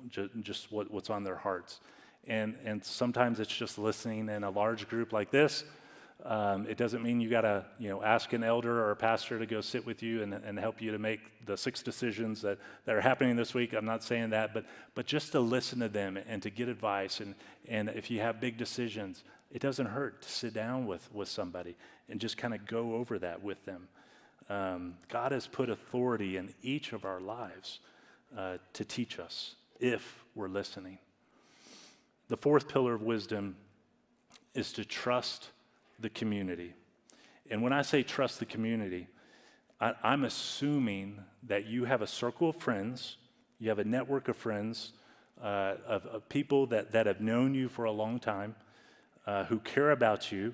just 0.44 0.72
what, 0.72 0.92
what's 0.92 1.10
on 1.10 1.24
their 1.24 1.36
hearts. 1.36 1.80
And, 2.28 2.56
and 2.66 2.84
sometimes 2.84 3.40
it's 3.40 3.56
just 3.56 3.78
listening 3.78 4.30
in 4.30 4.44
a 4.44 4.50
large 4.50 4.88
group 4.90 5.14
like 5.14 5.32
this 5.32 5.64
um, 6.26 6.66
it 6.68 6.78
doesn't 6.78 7.04
mean 7.04 7.20
you 7.22 7.30
got 7.30 7.42
to, 7.42 7.66
you 7.78 7.90
know, 7.90 8.02
ask 8.02 8.34
an 8.34 8.44
elder 8.44 8.84
or 8.84 8.92
a 8.92 8.96
pastor 8.96 9.38
to 9.38 9.46
go 9.46 9.62
sit 9.62 9.86
with 9.86 10.02
you 10.02 10.24
and, 10.24 10.34
and 10.34 10.58
help 10.58 10.82
you 10.82 10.92
to 10.92 10.98
make 10.98 11.20
the 11.46 11.56
six 11.56 11.84
decisions 11.84 12.42
that, 12.42 12.58
that 12.86 12.96
are 12.96 13.02
happening 13.02 13.36
this 13.36 13.54
week. 13.54 13.74
I'm 13.74 13.86
not 13.86 14.04
saying 14.04 14.32
that, 14.32 14.52
but, 14.52 14.66
but 14.96 15.06
just 15.06 15.34
to 15.34 15.40
listen 15.40 15.80
to 15.80 15.90
them 15.90 16.18
and 16.18 16.42
to 16.42 16.50
get 16.50 16.68
advice. 16.68 17.20
And, 17.20 17.36
and 17.68 17.90
if 17.90 18.10
you 18.10 18.22
have 18.22 18.42
big 18.42 18.58
decisions, 18.58 19.24
it 19.52 19.62
doesn't 19.62 19.86
hurt 19.86 20.24
to 20.24 20.30
sit 20.30 20.54
down 20.54 20.88
with, 20.88 21.14
with 21.14 21.28
somebody 21.28 21.76
and 22.10 22.20
just 22.20 22.38
kind 22.38 22.56
of 22.56 22.66
go 22.66 22.96
over 22.96 23.20
that 23.20 23.44
with 23.44 23.64
them. 23.66 23.88
Um, 24.50 24.96
God 25.10 25.32
has 25.32 25.46
put 25.46 25.70
authority 25.70 26.38
in 26.38 26.56
each 26.64 26.92
of 26.92 27.06
our 27.06 27.20
lives 27.20 27.80
uh, 28.36 28.58
to 28.74 28.84
teach 28.84 29.20
us 29.20 29.56
if 29.80 30.24
we're 30.34 30.48
listening. 30.48 30.98
The 32.28 32.38
fourth 32.38 32.68
pillar 32.68 32.96
of 32.96 33.04
wisdom 33.04 33.56
is 34.54 34.72
to 34.74 34.86
trust 34.86 35.50
the 36.00 36.10
community. 36.10 36.74
And 37.52 37.62
when 37.62 37.74
I 37.74 37.84
say 37.84 38.02
trust 38.02 38.40
the 38.40 38.46
community, 38.46 39.08
I, 39.80 39.94
am 40.04 40.24
assuming 40.24 41.20
that 41.44 41.66
you 41.66 41.86
have 41.86 42.02
a 42.02 42.08
circle 42.08 42.50
of 42.50 42.56
friends, 42.56 43.18
you 43.60 43.70
have 43.70 43.80
a 43.80 43.84
network 43.84 44.28
of 44.28 44.38
friends, 44.38 44.94
uh, 45.42 45.76
of, 45.86 46.06
of, 46.08 46.30
people 46.30 46.66
that, 46.68 46.92
that 46.94 47.06
have 47.06 47.22
known 47.22 47.54
you 47.54 47.68
for 47.68 47.86
a 47.86 47.92
long 47.92 48.20
time, 48.20 48.56
uh, 49.28 49.44
who 49.46 49.60
care 49.60 49.92
about 49.92 50.32
you. 50.32 50.54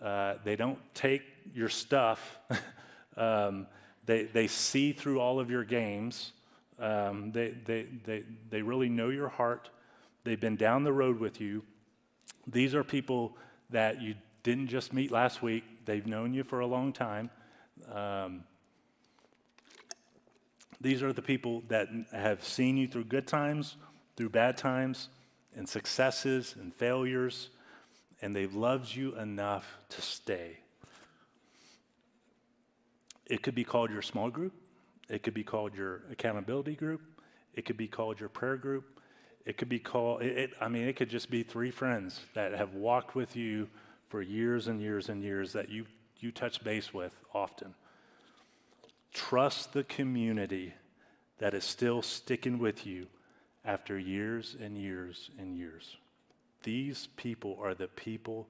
Uh, 0.00 0.34
they 0.44 0.56
don't 0.56 0.78
take 0.94 1.22
your 1.54 1.68
stuff, 1.68 2.38
um, 3.16 3.66
they, 4.06 4.24
they 4.24 4.46
see 4.46 4.92
through 4.92 5.20
all 5.20 5.38
of 5.38 5.50
your 5.50 5.64
games. 5.64 6.32
Um, 6.78 7.30
they, 7.32 7.50
they, 7.64 7.86
they, 8.04 8.24
they 8.50 8.62
really 8.62 8.88
know 8.88 9.10
your 9.10 9.28
heart. 9.28 9.70
They've 10.24 10.40
been 10.40 10.56
down 10.56 10.84
the 10.84 10.92
road 10.92 11.20
with 11.20 11.40
you. 11.40 11.62
These 12.46 12.74
are 12.74 12.82
people 12.82 13.36
that 13.70 14.00
you 14.00 14.14
didn't 14.42 14.68
just 14.68 14.92
meet 14.92 15.10
last 15.10 15.42
week, 15.42 15.64
they've 15.86 16.06
known 16.06 16.34
you 16.34 16.44
for 16.44 16.60
a 16.60 16.66
long 16.66 16.92
time. 16.92 17.30
Um, 17.90 18.44
these 20.80 21.02
are 21.02 21.14
the 21.14 21.22
people 21.22 21.62
that 21.68 21.88
have 22.12 22.44
seen 22.44 22.76
you 22.76 22.86
through 22.86 23.04
good 23.04 23.26
times, 23.26 23.76
through 24.16 24.28
bad 24.28 24.58
times, 24.58 25.08
and 25.56 25.66
successes 25.66 26.54
and 26.60 26.74
failures, 26.74 27.48
and 28.20 28.36
they've 28.36 28.54
loved 28.54 28.94
you 28.94 29.16
enough 29.16 29.66
to 29.88 30.02
stay. 30.02 30.58
It 33.26 33.42
could 33.42 33.54
be 33.54 33.64
called 33.64 33.90
your 33.90 34.02
small 34.02 34.28
group, 34.28 34.52
it 35.08 35.22
could 35.22 35.34
be 35.34 35.44
called 35.44 35.74
your 35.74 36.02
accountability 36.10 36.74
group, 36.74 37.00
it 37.54 37.64
could 37.64 37.78
be 37.78 37.88
called 37.88 38.20
your 38.20 38.28
prayer 38.28 38.56
group, 38.56 38.93
it 39.46 39.58
could 39.58 39.68
be 39.68 39.78
called, 39.78 40.22
it, 40.22 40.38
it, 40.38 40.50
I 40.60 40.68
mean, 40.68 40.88
it 40.88 40.96
could 40.96 41.10
just 41.10 41.30
be 41.30 41.42
three 41.42 41.70
friends 41.70 42.20
that 42.34 42.52
have 42.52 42.74
walked 42.74 43.14
with 43.14 43.36
you 43.36 43.68
for 44.08 44.22
years 44.22 44.68
and 44.68 44.80
years 44.80 45.08
and 45.08 45.22
years 45.22 45.52
that 45.52 45.68
you, 45.68 45.86
you 46.18 46.32
touch 46.32 46.62
base 46.64 46.94
with 46.94 47.14
often. 47.34 47.74
Trust 49.12 49.72
the 49.72 49.84
community 49.84 50.74
that 51.38 51.54
is 51.54 51.64
still 51.64 52.02
sticking 52.02 52.58
with 52.58 52.86
you 52.86 53.06
after 53.64 53.98
years 53.98 54.56
and 54.60 54.78
years 54.78 55.30
and 55.38 55.56
years. 55.56 55.96
These 56.62 57.08
people 57.16 57.58
are 57.62 57.74
the 57.74 57.88
people 57.88 58.48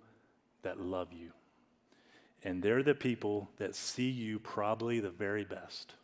that 0.63 0.81
love 0.81 1.13
you. 1.13 1.33
And 2.43 2.63
they're 2.63 2.83
the 2.83 2.95
people 2.95 3.51
that 3.59 3.75
see 3.75 4.11
you 4.11 4.39
probably 4.39 5.01
the 5.01 5.11
very 5.11 5.45
best. 5.45 5.95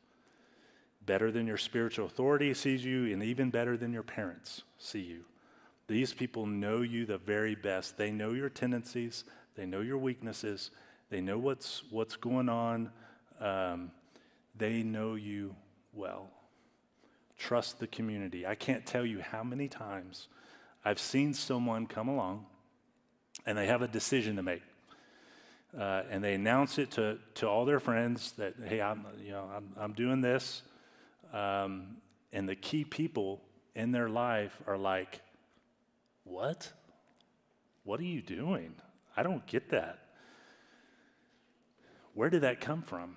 Better 1.04 1.30
than 1.30 1.46
your 1.46 1.56
spiritual 1.56 2.06
authority 2.06 2.52
sees 2.54 2.84
you, 2.84 3.12
and 3.12 3.22
even 3.22 3.50
better 3.50 3.76
than 3.76 3.92
your 3.92 4.02
parents 4.02 4.62
see 4.78 5.00
you. 5.00 5.24
These 5.88 6.12
people 6.12 6.46
know 6.46 6.82
you 6.82 7.06
the 7.06 7.18
very 7.18 7.54
best. 7.54 7.96
They 7.96 8.10
know 8.10 8.32
your 8.32 8.48
tendencies, 8.48 9.24
they 9.56 9.66
know 9.66 9.80
your 9.80 9.98
weaknesses. 9.98 10.70
They 11.10 11.20
know 11.20 11.38
what's, 11.38 11.82
what's 11.90 12.16
going 12.16 12.48
on. 12.48 12.90
Um, 13.40 13.90
they 14.56 14.82
know 14.82 15.16
you 15.16 15.56
well. 15.92 16.30
Trust 17.36 17.80
the 17.80 17.86
community. 17.86 18.46
I 18.46 18.54
can't 18.54 18.86
tell 18.86 19.04
you 19.04 19.20
how 19.20 19.42
many 19.42 19.68
times 19.68 20.28
I've 20.84 21.00
seen 21.00 21.34
someone 21.34 21.86
come 21.86 22.08
along 22.08 22.46
and 23.44 23.58
they 23.58 23.66
have 23.66 23.82
a 23.82 23.88
decision 23.88 24.36
to 24.36 24.42
make. 24.42 24.62
Uh, 25.76 26.02
and 26.10 26.22
they 26.22 26.34
announce 26.34 26.78
it 26.78 26.92
to, 26.92 27.18
to 27.34 27.48
all 27.48 27.64
their 27.64 27.80
friends 27.80 28.32
that, 28.32 28.54
hey, 28.64 28.80
I'm, 28.80 29.04
you 29.24 29.32
know, 29.32 29.48
I'm, 29.54 29.72
I'm 29.76 29.92
doing 29.92 30.20
this. 30.20 30.62
Um, 31.32 31.96
and 32.32 32.48
the 32.48 32.56
key 32.56 32.84
people 32.84 33.42
in 33.74 33.90
their 33.90 34.08
life 34.08 34.56
are 34.66 34.78
like, 34.78 35.20
what? 36.24 36.70
What 37.84 38.00
are 38.00 38.04
you 38.04 38.22
doing? 38.22 38.74
I 39.16 39.22
don't 39.22 39.46
get 39.46 39.70
that. 39.70 39.98
Where 42.14 42.30
did 42.30 42.42
that 42.42 42.60
come 42.60 42.82
from? 42.82 43.16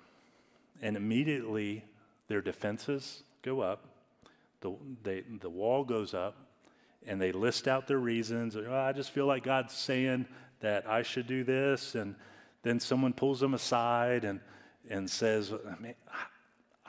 And 0.82 0.96
immediately 0.96 1.84
their 2.28 2.40
defenses 2.40 3.22
go 3.42 3.60
up, 3.60 3.84
the, 4.60 4.74
they, 5.02 5.22
the 5.40 5.50
wall 5.50 5.84
goes 5.84 6.14
up, 6.14 6.36
and 7.06 7.20
they 7.20 7.32
list 7.32 7.68
out 7.68 7.86
their 7.86 7.98
reasons. 7.98 8.56
Oh, 8.56 8.72
I 8.72 8.92
just 8.92 9.10
feel 9.10 9.26
like 9.26 9.44
God's 9.44 9.74
saying 9.74 10.26
that 10.60 10.88
I 10.88 11.02
should 11.02 11.26
do 11.26 11.44
this. 11.44 11.94
And 11.94 12.14
then 12.62 12.80
someone 12.80 13.12
pulls 13.12 13.40
them 13.40 13.52
aside 13.52 14.24
and, 14.24 14.40
and 14.88 15.08
says, 15.08 15.52
I, 15.52 15.80
mean, 15.80 15.94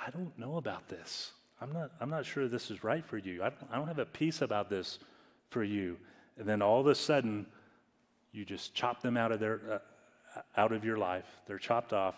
I 0.05 0.11
don't 0.11 0.37
know 0.37 0.57
about 0.57 0.87
this. 0.87 1.31
I'm 1.61 1.71
not, 1.73 1.91
I'm 1.99 2.09
not 2.09 2.25
sure 2.25 2.47
this 2.47 2.69
is 2.69 2.83
right 2.83 3.05
for 3.05 3.17
you. 3.17 3.41
I 3.41 3.49
don't, 3.49 3.71
I 3.71 3.75
don't 3.77 3.87
have 3.87 3.99
a 3.99 4.05
peace 4.05 4.41
about 4.41 4.69
this 4.69 4.99
for 5.49 5.63
you. 5.63 5.97
And 6.37 6.47
then 6.47 6.61
all 6.61 6.79
of 6.79 6.87
a 6.87 6.95
sudden, 6.95 7.45
you 8.31 8.45
just 8.45 8.73
chop 8.73 9.01
them 9.01 9.17
out 9.17 9.31
of 9.31 9.39
their 9.39 9.61
uh, 9.71 9.79
out 10.57 10.73
of 10.73 10.83
your 10.83 10.97
life. 10.97 11.25
They're 11.47 11.57
chopped 11.57 11.93
off, 11.93 12.15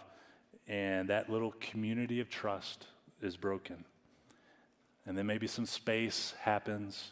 and 0.68 1.10
that 1.10 1.30
little 1.30 1.54
community 1.60 2.20
of 2.20 2.30
trust 2.30 2.88
is 3.22 3.38
broken. 3.38 3.86
And 5.06 5.18
then 5.18 5.28
maybe 5.28 5.48
some 5.48 5.68
space 5.68 6.34
happens, 6.42 7.12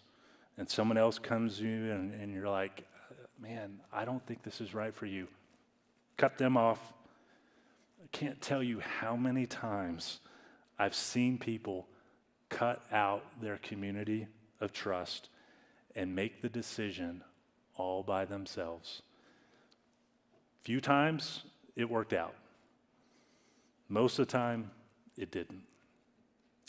and 0.57 0.67
someone 0.67 0.97
else 0.97 1.19
comes 1.19 1.59
to 1.59 1.63
you, 1.63 1.91
and, 1.91 2.13
and 2.19 2.33
you're 2.33 2.49
like, 2.49 2.85
man, 3.39 3.79
I 3.93 4.03
don't 4.03 4.25
think 4.25 4.43
this 4.43 4.59
is 4.59 4.73
right 4.73 4.93
for 4.93 5.05
you. 5.05 5.27
Cut 6.17 6.37
them 6.37 6.57
off. 6.57 6.79
I 8.03 8.07
can't 8.11 8.41
tell 8.41 8.63
you 8.63 8.79
how 8.79 9.15
many 9.15 9.45
times 9.45 10.19
I've 10.77 10.95
seen 10.95 11.37
people 11.37 11.87
cut 12.49 12.83
out 12.91 13.23
their 13.41 13.57
community 13.57 14.27
of 14.59 14.73
trust 14.73 15.29
and 15.95 16.15
make 16.15 16.41
the 16.41 16.49
decision 16.49 17.23
all 17.75 18.03
by 18.03 18.25
themselves. 18.25 19.01
Few 20.61 20.81
times 20.81 21.43
it 21.75 21.89
worked 21.89 22.13
out. 22.13 22.35
Most 23.87 24.19
of 24.19 24.27
the 24.27 24.31
time 24.31 24.71
it 25.17 25.31
didn't. 25.31 25.61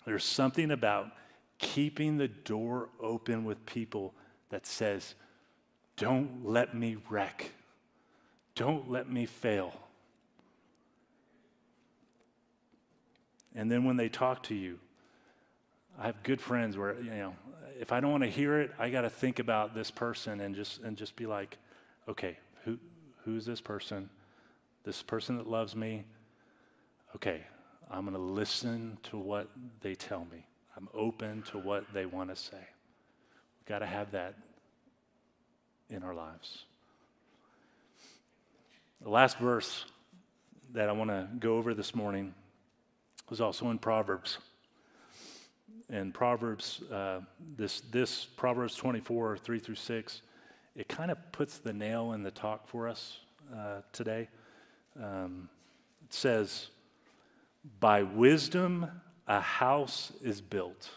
There's 0.05 0.25
something 0.25 0.71
about 0.71 1.13
keeping 1.59 2.19
the 2.19 2.29
door 2.29 2.91
open 3.01 3.45
with 3.45 3.65
people 3.67 4.15
that 4.51 4.67
says, 4.67 5.15
Don't 5.97 6.45
let 6.45 6.75
me 6.75 6.97
wreck. 7.09 7.51
Don't 8.55 8.91
let 8.91 9.11
me 9.11 9.27
fail. 9.27 9.73
And 13.57 13.71
then 13.71 13.85
when 13.85 13.97
they 13.97 14.11
talk 14.11 14.45
to 14.45 14.55
you, 14.55 14.79
I 15.99 16.07
have 16.07 16.23
good 16.23 16.43
friends 16.43 16.77
where, 16.77 16.95
you 17.01 17.11
know, 17.11 17.35
if 17.81 17.91
I 17.91 18.01
don't 18.01 18.11
want 18.11 18.23
to 18.23 18.31
hear 18.31 18.61
it, 18.61 18.71
I 18.79 18.91
got 18.91 19.01
to 19.01 19.11
think 19.11 19.39
about 19.39 19.75
this 19.75 19.91
person 19.91 20.41
and 20.41 20.55
just, 20.55 20.83
and 20.83 20.97
just 20.97 21.17
be 21.17 21.27
like, 21.27 21.57
okay, 22.07 22.37
who, 22.65 22.79
who's 23.25 23.47
this 23.47 23.63
person? 23.63 24.11
This 24.85 25.03
person 25.03 25.39
that 25.39 25.49
loves 25.49 25.75
me? 25.75 26.05
Okay, 27.17 27.41
I'm 27.91 28.03
going 28.03 28.15
to 28.15 28.21
listen 28.21 28.99
to 29.05 29.17
what 29.17 29.49
they 29.81 29.95
tell 29.95 30.27
me. 30.31 30.47
I'm 30.77 30.89
open 30.93 31.43
to 31.51 31.59
what 31.59 31.85
they 31.95 32.05
want 32.05 32.29
to 32.29 32.37
say. 32.37 32.57
We've 32.59 33.67
got 33.67 33.79
to 33.79 33.87
have 33.87 34.11
that 34.13 34.35
in 35.89 36.03
our 36.03 36.15
lives. 36.15 36.65
The 39.01 39.09
last 39.09 39.39
verse 39.39 39.87
that 40.75 40.91
I 40.91 40.93
want 40.93 41.09
to 41.09 41.29
go 41.39 41.57
over 41.57 41.73
this 41.73 41.95
morning 41.95 42.35
was 43.29 43.41
also 43.41 43.71
in 43.71 43.79
Proverbs. 43.79 44.39
In 45.89 46.13
Proverbs, 46.13 46.83
uh, 46.93 47.21
this, 47.57 47.81
this 47.93 48.25
Proverbs 48.25 48.75
24, 48.77 49.39
3 49.39 49.59
through 49.59 49.75
6, 49.75 50.23
it 50.75 50.89
kind 50.89 51.11
of 51.11 51.19
puts 51.33 51.59
the 51.59 51.73
nail 51.73 52.13
in 52.13 52.23
the 52.23 52.31
talk 52.31 52.69
for 52.69 52.89
us 52.89 53.19
uh, 53.55 53.81
today. 53.93 54.29
Um, 55.01 55.49
it 56.05 56.13
says, 56.13 56.69
By 57.81 58.03
wisdom 58.03 58.91
a 59.27 59.41
house 59.41 60.13
is 60.23 60.41
built, 60.41 60.91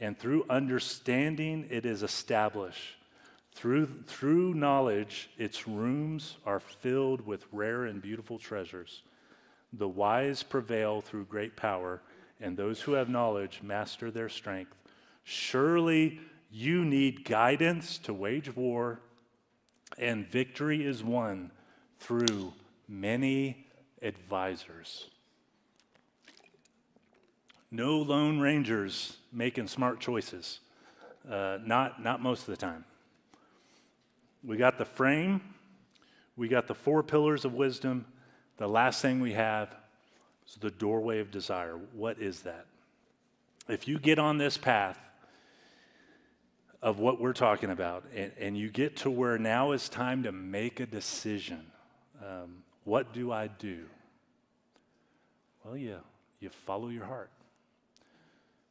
and 0.00 0.18
through 0.18 0.44
understanding 0.50 1.66
it 1.70 1.86
is 1.86 2.02
established. 2.02 2.96
Through, 3.52 3.86
through 4.06 4.54
knowledge, 4.54 5.30
its 5.38 5.66
rooms 5.66 6.36
are 6.44 6.60
filled 6.60 7.26
with 7.26 7.46
rare 7.52 7.84
and 7.86 8.02
beautiful 8.02 8.38
treasures. 8.38 9.02
The 9.72 9.88
wise 9.88 10.42
prevail 10.42 11.00
through 11.00 11.26
great 11.26 11.56
power, 11.56 12.00
and 12.40 12.56
those 12.56 12.82
who 12.82 12.92
have 12.92 13.08
knowledge 13.08 13.60
master 13.62 14.10
their 14.10 14.28
strength. 14.28 14.74
Surely 15.24 16.20
you 16.50 16.84
need 16.84 17.24
guidance 17.24 17.98
to 17.98 18.14
wage 18.14 18.54
war, 18.54 19.00
and 19.98 20.26
victory 20.26 20.84
is 20.84 21.02
won 21.02 21.50
through 21.98 22.52
many 22.88 23.66
advisors. 24.02 25.10
No 27.70 27.98
lone 27.98 28.38
rangers 28.38 29.16
making 29.32 29.66
smart 29.66 30.00
choices, 30.00 30.60
uh, 31.28 31.58
not, 31.64 32.02
not 32.02 32.22
most 32.22 32.42
of 32.42 32.46
the 32.46 32.56
time. 32.56 32.84
We 34.44 34.56
got 34.56 34.78
the 34.78 34.84
frame, 34.84 35.40
we 36.36 36.48
got 36.48 36.68
the 36.68 36.74
four 36.74 37.02
pillars 37.02 37.44
of 37.44 37.54
wisdom. 37.54 38.06
The 38.58 38.68
last 38.68 39.02
thing 39.02 39.20
we 39.20 39.32
have 39.34 39.74
is 40.46 40.56
the 40.56 40.70
doorway 40.70 41.20
of 41.20 41.30
desire. 41.30 41.78
What 41.92 42.18
is 42.18 42.42
that? 42.42 42.66
If 43.68 43.88
you 43.88 43.98
get 43.98 44.18
on 44.18 44.38
this 44.38 44.56
path 44.56 44.98
of 46.80 46.98
what 46.98 47.20
we're 47.20 47.32
talking 47.32 47.70
about 47.70 48.04
and, 48.14 48.32
and 48.38 48.56
you 48.56 48.70
get 48.70 48.96
to 48.98 49.10
where 49.10 49.38
now 49.38 49.72
is 49.72 49.88
time 49.88 50.22
to 50.22 50.32
make 50.32 50.80
a 50.80 50.86
decision, 50.86 51.66
um, 52.24 52.62
what 52.84 53.12
do 53.12 53.32
I 53.32 53.48
do? 53.48 53.84
Well, 55.64 55.76
you, 55.76 55.98
you 56.38 56.50
follow 56.50 56.88
your 56.88 57.06
heart. 57.06 57.30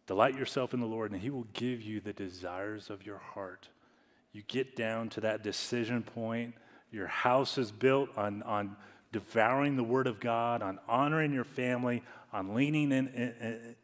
Delight 0.07 0.35
yourself 0.35 0.73
in 0.73 0.79
the 0.79 0.85
Lord, 0.85 1.11
and 1.11 1.19
He 1.19 1.29
will 1.29 1.47
give 1.53 1.81
you 1.81 1.99
the 1.99 2.13
desires 2.13 2.89
of 2.89 3.05
your 3.05 3.17
heart 3.17 3.67
you 4.35 4.43
get 4.49 4.75
down 4.75 5.07
to 5.11 5.21
that 5.21 5.43
decision 5.43 6.03
point. 6.03 6.55
Your 6.91 7.07
house 7.07 7.57
is 7.57 7.71
built 7.71 8.09
on, 8.17 8.43
on 8.43 8.75
devouring 9.15 9.77
the 9.77 9.83
Word 9.83 10.07
of 10.07 10.19
God, 10.19 10.61
on 10.61 10.77
honoring 10.89 11.31
your 11.31 11.45
family, 11.45 12.03
on 12.33 12.53
leaning 12.53 12.91
in, 12.91 13.07
in, 13.07 13.75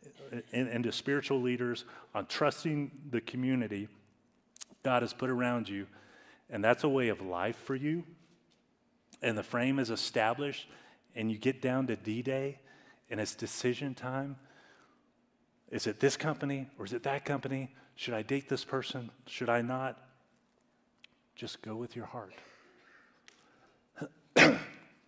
in, 0.51 0.67
into 0.67 0.91
spiritual 0.91 1.41
leaders, 1.41 1.85
on 2.13 2.25
trusting 2.25 2.91
the 3.11 3.21
community 3.21 3.87
God 4.83 5.03
has 5.03 5.13
put 5.13 5.29
around 5.29 5.69
you. 5.69 5.87
And 6.49 6.61
that's 6.61 6.83
a 6.83 6.89
way 6.89 7.07
of 7.07 7.21
life 7.21 7.55
for 7.55 7.75
you. 7.75 8.03
And 9.21 9.37
the 9.37 9.43
frame 9.43 9.79
is 9.79 9.89
established, 9.89 10.67
and 11.15 11.31
you 11.31 11.37
get 11.37 11.61
down 11.61 11.87
to 11.87 11.95
D 11.95 12.21
Day, 12.21 12.59
and 13.09 13.17
it's 13.21 13.33
decision 13.33 13.95
time. 13.95 14.35
Is 15.69 15.87
it 15.87 16.01
this 16.01 16.17
company 16.17 16.67
or 16.77 16.83
is 16.83 16.91
it 16.91 17.03
that 17.03 17.23
company? 17.23 17.73
Should 17.95 18.15
I 18.15 18.21
date 18.21 18.49
this 18.49 18.65
person? 18.65 19.11
Should 19.27 19.47
I 19.47 19.61
not? 19.61 19.97
Just 21.37 21.61
go 21.61 21.77
with 21.77 21.95
your 21.95 22.07
heart. 22.07 22.33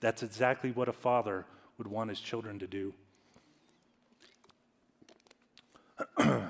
That's 0.03 0.21
exactly 0.21 0.71
what 0.71 0.89
a 0.89 0.93
father 0.93 1.45
would 1.77 1.87
want 1.87 2.09
his 2.09 2.19
children 2.19 2.59
to 2.59 2.67
do. 2.67 2.93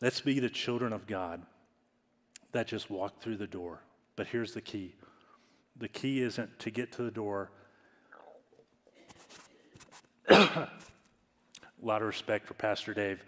Let's 0.00 0.22
be 0.22 0.40
the 0.40 0.48
children 0.48 0.94
of 0.94 1.06
God 1.06 1.42
that 2.52 2.66
just 2.66 2.88
walk 2.88 3.20
through 3.20 3.36
the 3.36 3.46
door. 3.46 3.82
But 4.16 4.28
here's 4.28 4.54
the 4.54 4.62
key 4.62 4.94
the 5.76 5.88
key 5.88 6.22
isn't 6.22 6.58
to 6.60 6.70
get 6.70 6.90
to 6.92 7.02
the 7.02 7.10
door. 7.10 7.50
a 10.30 10.70
lot 11.82 12.00
of 12.00 12.08
respect 12.08 12.46
for 12.46 12.54
Pastor 12.54 12.94
Dave 12.94 13.22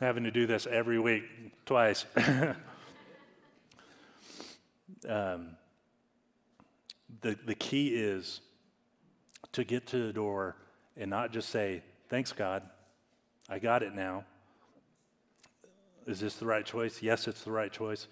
having 0.00 0.24
to 0.24 0.30
do 0.30 0.46
this 0.46 0.66
every 0.66 0.98
week, 0.98 1.24
twice. 1.66 2.06
um, 5.08 5.56
the, 7.20 7.36
the 7.46 7.54
key 7.54 7.88
is 7.88 8.40
to 9.52 9.64
get 9.64 9.86
to 9.88 10.06
the 10.06 10.12
door 10.12 10.56
and 10.96 11.10
not 11.10 11.32
just 11.32 11.48
say, 11.50 11.82
Thanks, 12.08 12.32
God, 12.32 12.62
I 13.48 13.60
got 13.60 13.82
it 13.82 13.94
now. 13.94 14.24
Is 16.06 16.18
this 16.18 16.34
the 16.34 16.46
right 16.46 16.66
choice? 16.66 17.02
Yes, 17.02 17.28
it's 17.28 17.44
the 17.44 17.52
right 17.52 17.72
choice. 17.72 18.08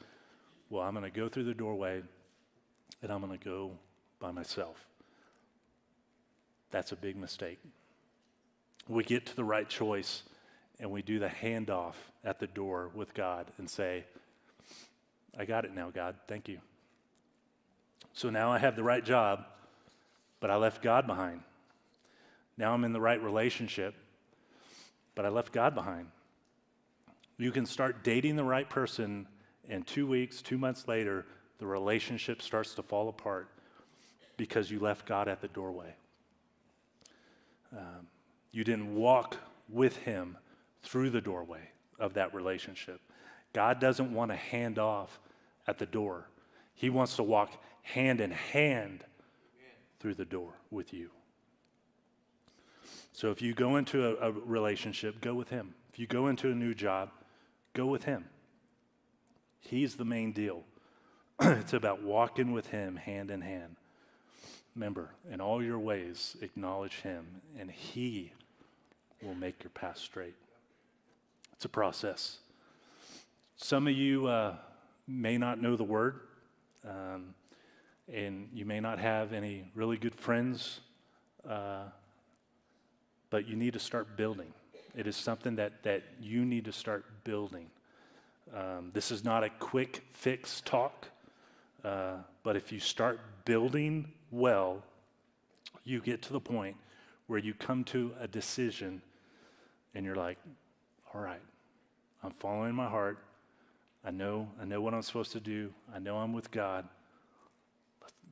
Well, 0.70 0.84
I'm 0.84 0.94
going 0.94 1.10
to 1.10 1.10
go 1.10 1.28
through 1.28 1.44
the 1.44 1.54
doorway 1.54 2.02
and 3.02 3.10
I'm 3.10 3.20
going 3.20 3.36
to 3.36 3.44
go 3.44 3.72
by 4.20 4.30
myself. 4.30 4.86
That's 6.70 6.92
a 6.92 6.96
big 6.96 7.16
mistake. 7.16 7.58
We 8.88 9.02
get 9.02 9.26
to 9.26 9.36
the 9.36 9.44
right 9.44 9.68
choice 9.68 10.22
and 10.78 10.90
we 10.90 11.02
do 11.02 11.18
the 11.18 11.28
handoff 11.28 11.94
at 12.24 12.38
the 12.38 12.46
door 12.46 12.90
with 12.94 13.14
God 13.14 13.46
and 13.58 13.68
say, 13.68 14.04
I 15.36 15.44
got 15.44 15.64
it 15.64 15.74
now, 15.74 15.90
God. 15.90 16.16
Thank 16.26 16.48
you. 16.48 16.60
So 18.18 18.30
now 18.30 18.50
I 18.50 18.58
have 18.58 18.74
the 18.74 18.82
right 18.82 19.04
job, 19.04 19.44
but 20.40 20.50
I 20.50 20.56
left 20.56 20.82
God 20.82 21.06
behind. 21.06 21.40
Now 22.56 22.74
I'm 22.74 22.82
in 22.82 22.92
the 22.92 23.00
right 23.00 23.22
relationship, 23.22 23.94
but 25.14 25.24
I 25.24 25.28
left 25.28 25.52
God 25.52 25.72
behind. 25.72 26.08
You 27.36 27.52
can 27.52 27.64
start 27.64 28.02
dating 28.02 28.34
the 28.34 28.42
right 28.42 28.68
person, 28.68 29.28
and 29.68 29.86
two 29.86 30.04
weeks, 30.08 30.42
two 30.42 30.58
months 30.58 30.88
later, 30.88 31.26
the 31.60 31.66
relationship 31.66 32.42
starts 32.42 32.74
to 32.74 32.82
fall 32.82 33.08
apart 33.08 33.50
because 34.36 34.68
you 34.68 34.80
left 34.80 35.06
God 35.06 35.28
at 35.28 35.40
the 35.40 35.46
doorway. 35.46 35.94
Um, 37.72 38.08
you 38.50 38.64
didn't 38.64 38.96
walk 38.96 39.36
with 39.68 39.96
Him 39.98 40.36
through 40.82 41.10
the 41.10 41.20
doorway 41.20 41.70
of 42.00 42.14
that 42.14 42.34
relationship. 42.34 43.00
God 43.52 43.78
doesn't 43.78 44.12
want 44.12 44.32
to 44.32 44.36
hand 44.36 44.80
off 44.80 45.20
at 45.68 45.78
the 45.78 45.86
door, 45.86 46.26
He 46.74 46.90
wants 46.90 47.14
to 47.14 47.22
walk 47.22 47.52
hand 47.92 48.20
in 48.20 48.30
hand 48.30 49.04
through 49.98 50.14
the 50.14 50.24
door 50.24 50.52
with 50.70 50.92
you. 50.92 51.10
So 53.12 53.30
if 53.30 53.42
you 53.42 53.54
go 53.54 53.76
into 53.76 54.06
a, 54.06 54.28
a, 54.28 54.32
relationship, 54.32 55.20
go 55.20 55.34
with 55.34 55.48
Him. 55.48 55.74
If 55.92 55.98
you 55.98 56.06
go 56.06 56.28
into 56.28 56.50
a 56.50 56.54
new 56.54 56.74
job, 56.74 57.10
go 57.74 57.86
with 57.86 58.04
Him. 58.04 58.26
He's 59.60 59.96
the 59.96 60.04
main 60.04 60.32
deal. 60.32 60.62
it's 61.40 61.72
about 61.72 62.02
walking 62.02 62.52
with 62.52 62.68
Him 62.68 62.96
hand 62.96 63.30
in 63.30 63.40
hand. 63.40 63.76
Remember, 64.76 65.10
in 65.30 65.40
all 65.40 65.62
your 65.62 65.78
ways, 65.78 66.36
acknowledge 66.40 67.00
Him, 67.00 67.40
and 67.58 67.70
He 67.70 68.32
will 69.22 69.34
make 69.34 69.64
your 69.64 69.70
path 69.70 69.98
straight. 69.98 70.36
It's 71.54 71.64
a 71.64 71.68
process. 71.68 72.38
some 73.56 73.88
of 73.88 73.94
you 73.94 74.28
uh, 74.28 74.56
may 75.08 75.38
not 75.38 75.60
know 75.60 75.74
the 75.74 75.84
word, 75.84 76.20
um, 76.86 77.34
and 78.12 78.48
you 78.52 78.64
may 78.64 78.80
not 78.80 78.98
have 78.98 79.32
any 79.32 79.70
really 79.74 79.96
good 79.96 80.14
friends, 80.14 80.80
uh, 81.48 81.84
but 83.30 83.46
you 83.46 83.56
need 83.56 83.74
to 83.74 83.78
start 83.78 84.16
building. 84.16 84.52
It 84.96 85.06
is 85.06 85.16
something 85.16 85.56
that, 85.56 85.82
that 85.82 86.02
you 86.20 86.44
need 86.44 86.64
to 86.64 86.72
start 86.72 87.04
building. 87.24 87.66
Um, 88.54 88.90
this 88.94 89.10
is 89.10 89.24
not 89.24 89.44
a 89.44 89.50
quick 89.50 90.04
fix 90.12 90.62
talk, 90.62 91.08
uh, 91.84 92.16
but 92.42 92.56
if 92.56 92.72
you 92.72 92.80
start 92.80 93.20
building 93.44 94.12
well, 94.30 94.82
you 95.84 96.00
get 96.00 96.22
to 96.22 96.32
the 96.32 96.40
point 96.40 96.76
where 97.26 97.38
you 97.38 97.54
come 97.54 97.84
to 97.84 98.12
a 98.20 98.26
decision 98.26 99.02
and 99.94 100.04
you're 100.04 100.16
like, 100.16 100.38
all 101.14 101.20
right, 101.20 101.40
I'm 102.22 102.32
following 102.32 102.74
my 102.74 102.88
heart. 102.88 103.18
I 104.04 104.10
know, 104.10 104.48
I 104.60 104.64
know 104.64 104.80
what 104.80 104.94
I'm 104.94 105.02
supposed 105.02 105.32
to 105.32 105.40
do. 105.40 105.72
I 105.94 105.98
know 105.98 106.16
I'm 106.16 106.32
with 106.32 106.50
God. 106.50 106.88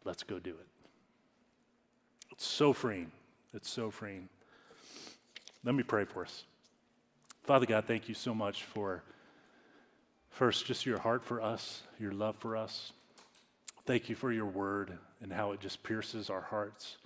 Let's, 0.06 0.22
go 0.22 0.38
do 0.38 0.50
it. 0.50 0.68
It's 2.30 2.46
so 2.46 2.72
freeing. 2.72 3.10
It's 3.52 3.68
so 3.68 3.90
freeing. 3.90 4.28
Let 5.64 5.74
me 5.74 5.82
pray 5.82 6.04
for 6.04 6.22
us. 6.22 6.44
Father 7.42 7.66
God, 7.66 7.86
thank 7.86 8.08
you 8.08 8.14
so 8.14 8.32
much 8.32 8.62
for 8.62 9.02
first 10.30 10.64
just 10.64 10.86
your 10.86 11.00
heart 11.00 11.24
for 11.24 11.42
us, 11.42 11.82
your 11.98 12.12
love 12.12 12.36
for 12.36 12.56
us. 12.56 12.92
Thank 13.84 14.08
you 14.08 14.14
for 14.14 14.30
your 14.30 14.46
word 14.46 14.96
and 15.20 15.32
how 15.32 15.50
it 15.50 15.58
just 15.58 15.82
pierces 15.82 16.30
our 16.30 16.42
hearts. 16.42 16.98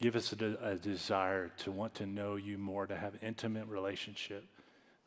Give 0.00 0.16
us 0.16 0.32
a, 0.32 0.36
de- 0.36 0.66
a 0.66 0.76
desire 0.76 1.50
to 1.58 1.70
want 1.70 1.94
to 1.96 2.06
know 2.06 2.36
you 2.36 2.56
more, 2.56 2.86
to 2.86 2.96
have 2.96 3.12
intimate 3.22 3.66
relationship 3.66 4.46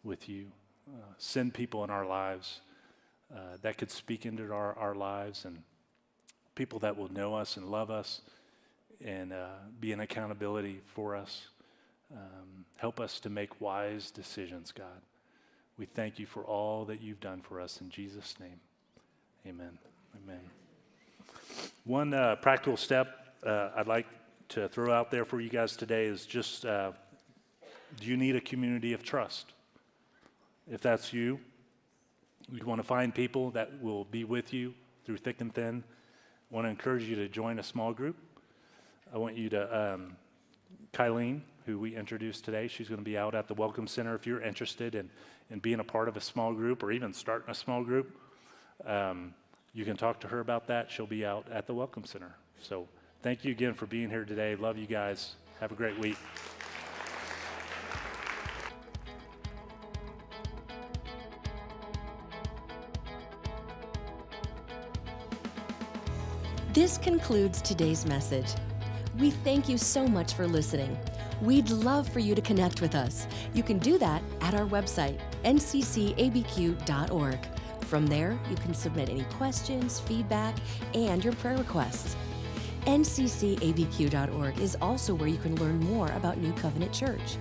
with 0.03 0.29
you. 0.29 0.51
Uh, 0.87 1.01
send 1.17 1.55
people 1.55 1.83
in 1.83 1.89
our 1.89 2.05
lives 2.05 2.61
uh, 3.33 3.57
that 3.63 3.79
could 3.79 3.89
speak 3.89 4.27
into 4.27 4.51
our, 4.53 4.77
our 4.77 4.93
lives 4.93 5.45
and 5.45 5.63
people 6.59 6.79
that 6.79 6.97
will 6.97 7.09
know 7.13 7.35
us 7.35 7.55
and 7.55 7.71
love 7.71 7.89
us 7.89 8.19
and 9.05 9.31
uh, 9.31 9.47
be 9.79 9.93
an 9.93 10.01
accountability 10.01 10.81
for 10.93 11.15
us. 11.15 11.47
Um, 12.13 12.65
help 12.75 12.99
us 12.99 13.21
to 13.21 13.29
make 13.29 13.61
wise 13.61 14.11
decisions, 14.11 14.73
God. 14.73 15.01
We 15.77 15.85
thank 15.85 16.19
you 16.19 16.25
for 16.25 16.43
all 16.43 16.83
that 16.83 17.01
you've 17.01 17.21
done 17.21 17.39
for 17.39 17.61
us 17.61 17.79
in 17.79 17.89
Jesus' 17.89 18.35
name. 18.41 18.59
Amen. 19.47 19.77
Amen. 20.21 20.41
One 21.85 22.13
uh, 22.13 22.35
practical 22.35 22.75
step 22.75 23.07
uh, 23.45 23.69
I'd 23.77 23.87
like 23.87 24.07
to 24.49 24.67
throw 24.67 24.91
out 24.91 25.11
there 25.11 25.23
for 25.23 25.39
you 25.39 25.49
guys 25.49 25.77
today 25.77 26.07
is 26.07 26.25
just 26.25 26.65
uh, 26.65 26.91
do 28.01 28.05
you 28.05 28.17
need 28.17 28.35
a 28.35 28.41
community 28.41 28.91
of 28.91 29.01
trust? 29.01 29.53
If 30.69 30.81
that's 30.81 31.13
you, 31.13 31.39
you 32.51 32.65
want 32.65 32.81
to 32.81 32.87
find 32.87 33.15
people 33.15 33.51
that 33.51 33.81
will 33.81 34.03
be 34.03 34.25
with 34.25 34.51
you 34.51 34.73
through 35.05 35.19
thick 35.19 35.39
and 35.39 35.55
thin. 35.55 35.85
Want 36.51 36.65
to 36.65 36.69
encourage 36.69 37.03
you 37.03 37.15
to 37.17 37.27
join 37.27 37.59
a 37.59 37.63
small 37.63 37.93
group. 37.93 38.15
I 39.13 39.19
want 39.19 39.37
you 39.37 39.49
to, 39.49 39.93
um, 39.93 40.15
Kylene, 40.93 41.41
who 41.67 41.77
we 41.77 41.95
introduced 41.95 42.43
today, 42.43 42.67
she's 42.67 42.87
going 42.87 42.97
to 42.97 43.05
be 43.05 43.19
out 43.19 43.35
at 43.35 43.47
the 43.47 43.53
Welcome 43.53 43.85
Center. 43.85 44.15
If 44.15 44.25
you're 44.25 44.41
interested 44.41 44.95
in, 44.95 45.11
in 45.51 45.59
being 45.59 45.79
a 45.79 45.83
part 45.83 46.07
of 46.07 46.17
a 46.17 46.21
small 46.21 46.53
group 46.53 46.81
or 46.81 46.91
even 46.91 47.13
starting 47.13 47.51
a 47.51 47.53
small 47.53 47.83
group, 47.83 48.17
um, 48.83 49.35
you 49.75 49.85
can 49.85 49.95
talk 49.95 50.21
to 50.21 50.27
her 50.27 50.39
about 50.39 50.65
that. 50.67 50.89
She'll 50.89 51.05
be 51.05 51.23
out 51.23 51.45
at 51.51 51.67
the 51.67 51.73
Welcome 51.75 52.05
Center. 52.05 52.33
So 52.59 52.87
thank 53.21 53.45
you 53.45 53.51
again 53.51 53.75
for 53.75 53.85
being 53.85 54.09
here 54.09 54.25
today. 54.25 54.55
Love 54.55 54.77
you 54.77 54.87
guys. 54.87 55.35
Have 55.59 55.71
a 55.71 55.75
great 55.75 55.99
week. 55.99 56.17
This 66.79 66.97
concludes 66.97 67.61
today's 67.61 68.05
message. 68.05 68.47
We 69.17 69.31
thank 69.31 69.67
you 69.67 69.77
so 69.77 70.07
much 70.07 70.33
for 70.33 70.47
listening. 70.47 70.97
We'd 71.41 71.69
love 71.69 72.07
for 72.07 72.19
you 72.19 72.33
to 72.35 72.41
connect 72.41 72.79
with 72.79 72.95
us. 72.95 73.27
You 73.53 73.63
can 73.63 73.79
do 73.79 73.97
that 73.97 74.23
at 74.39 74.53
our 74.53 74.65
website, 74.65 75.19
nccabq.org. 75.43 77.39
From 77.81 78.07
there, 78.07 78.39
you 78.49 78.55
can 78.55 78.73
submit 78.73 79.09
any 79.09 79.23
questions, 79.23 79.99
feedback, 79.99 80.55
and 80.93 81.21
your 81.21 81.33
prayer 81.33 81.57
requests. 81.57 82.15
nccabq.org 82.85 84.59
is 84.59 84.77
also 84.81 85.13
where 85.13 85.27
you 85.27 85.37
can 85.37 85.57
learn 85.57 85.81
more 85.81 86.07
about 86.13 86.37
New 86.37 86.53
Covenant 86.53 86.93
Church. 86.93 87.35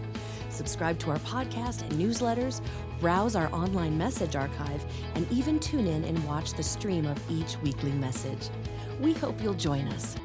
Subscribe 0.49 0.99
to 0.99 1.13
our 1.13 1.19
podcast 1.21 1.83
and 1.83 1.93
newsletters, 1.93 2.61
browse 2.99 3.37
our 3.37 3.55
online 3.55 3.97
message 3.97 4.35
archive, 4.35 4.85
and 5.15 5.31
even 5.31 5.61
tune 5.61 5.87
in 5.87 6.03
and 6.03 6.25
watch 6.25 6.55
the 6.55 6.63
stream 6.65 7.07
of 7.07 7.23
each 7.31 7.57
weekly 7.63 7.93
message. 7.93 8.49
We 9.01 9.13
hope 9.15 9.41
you'll 9.43 9.55
join 9.55 9.87
us. 9.89 10.17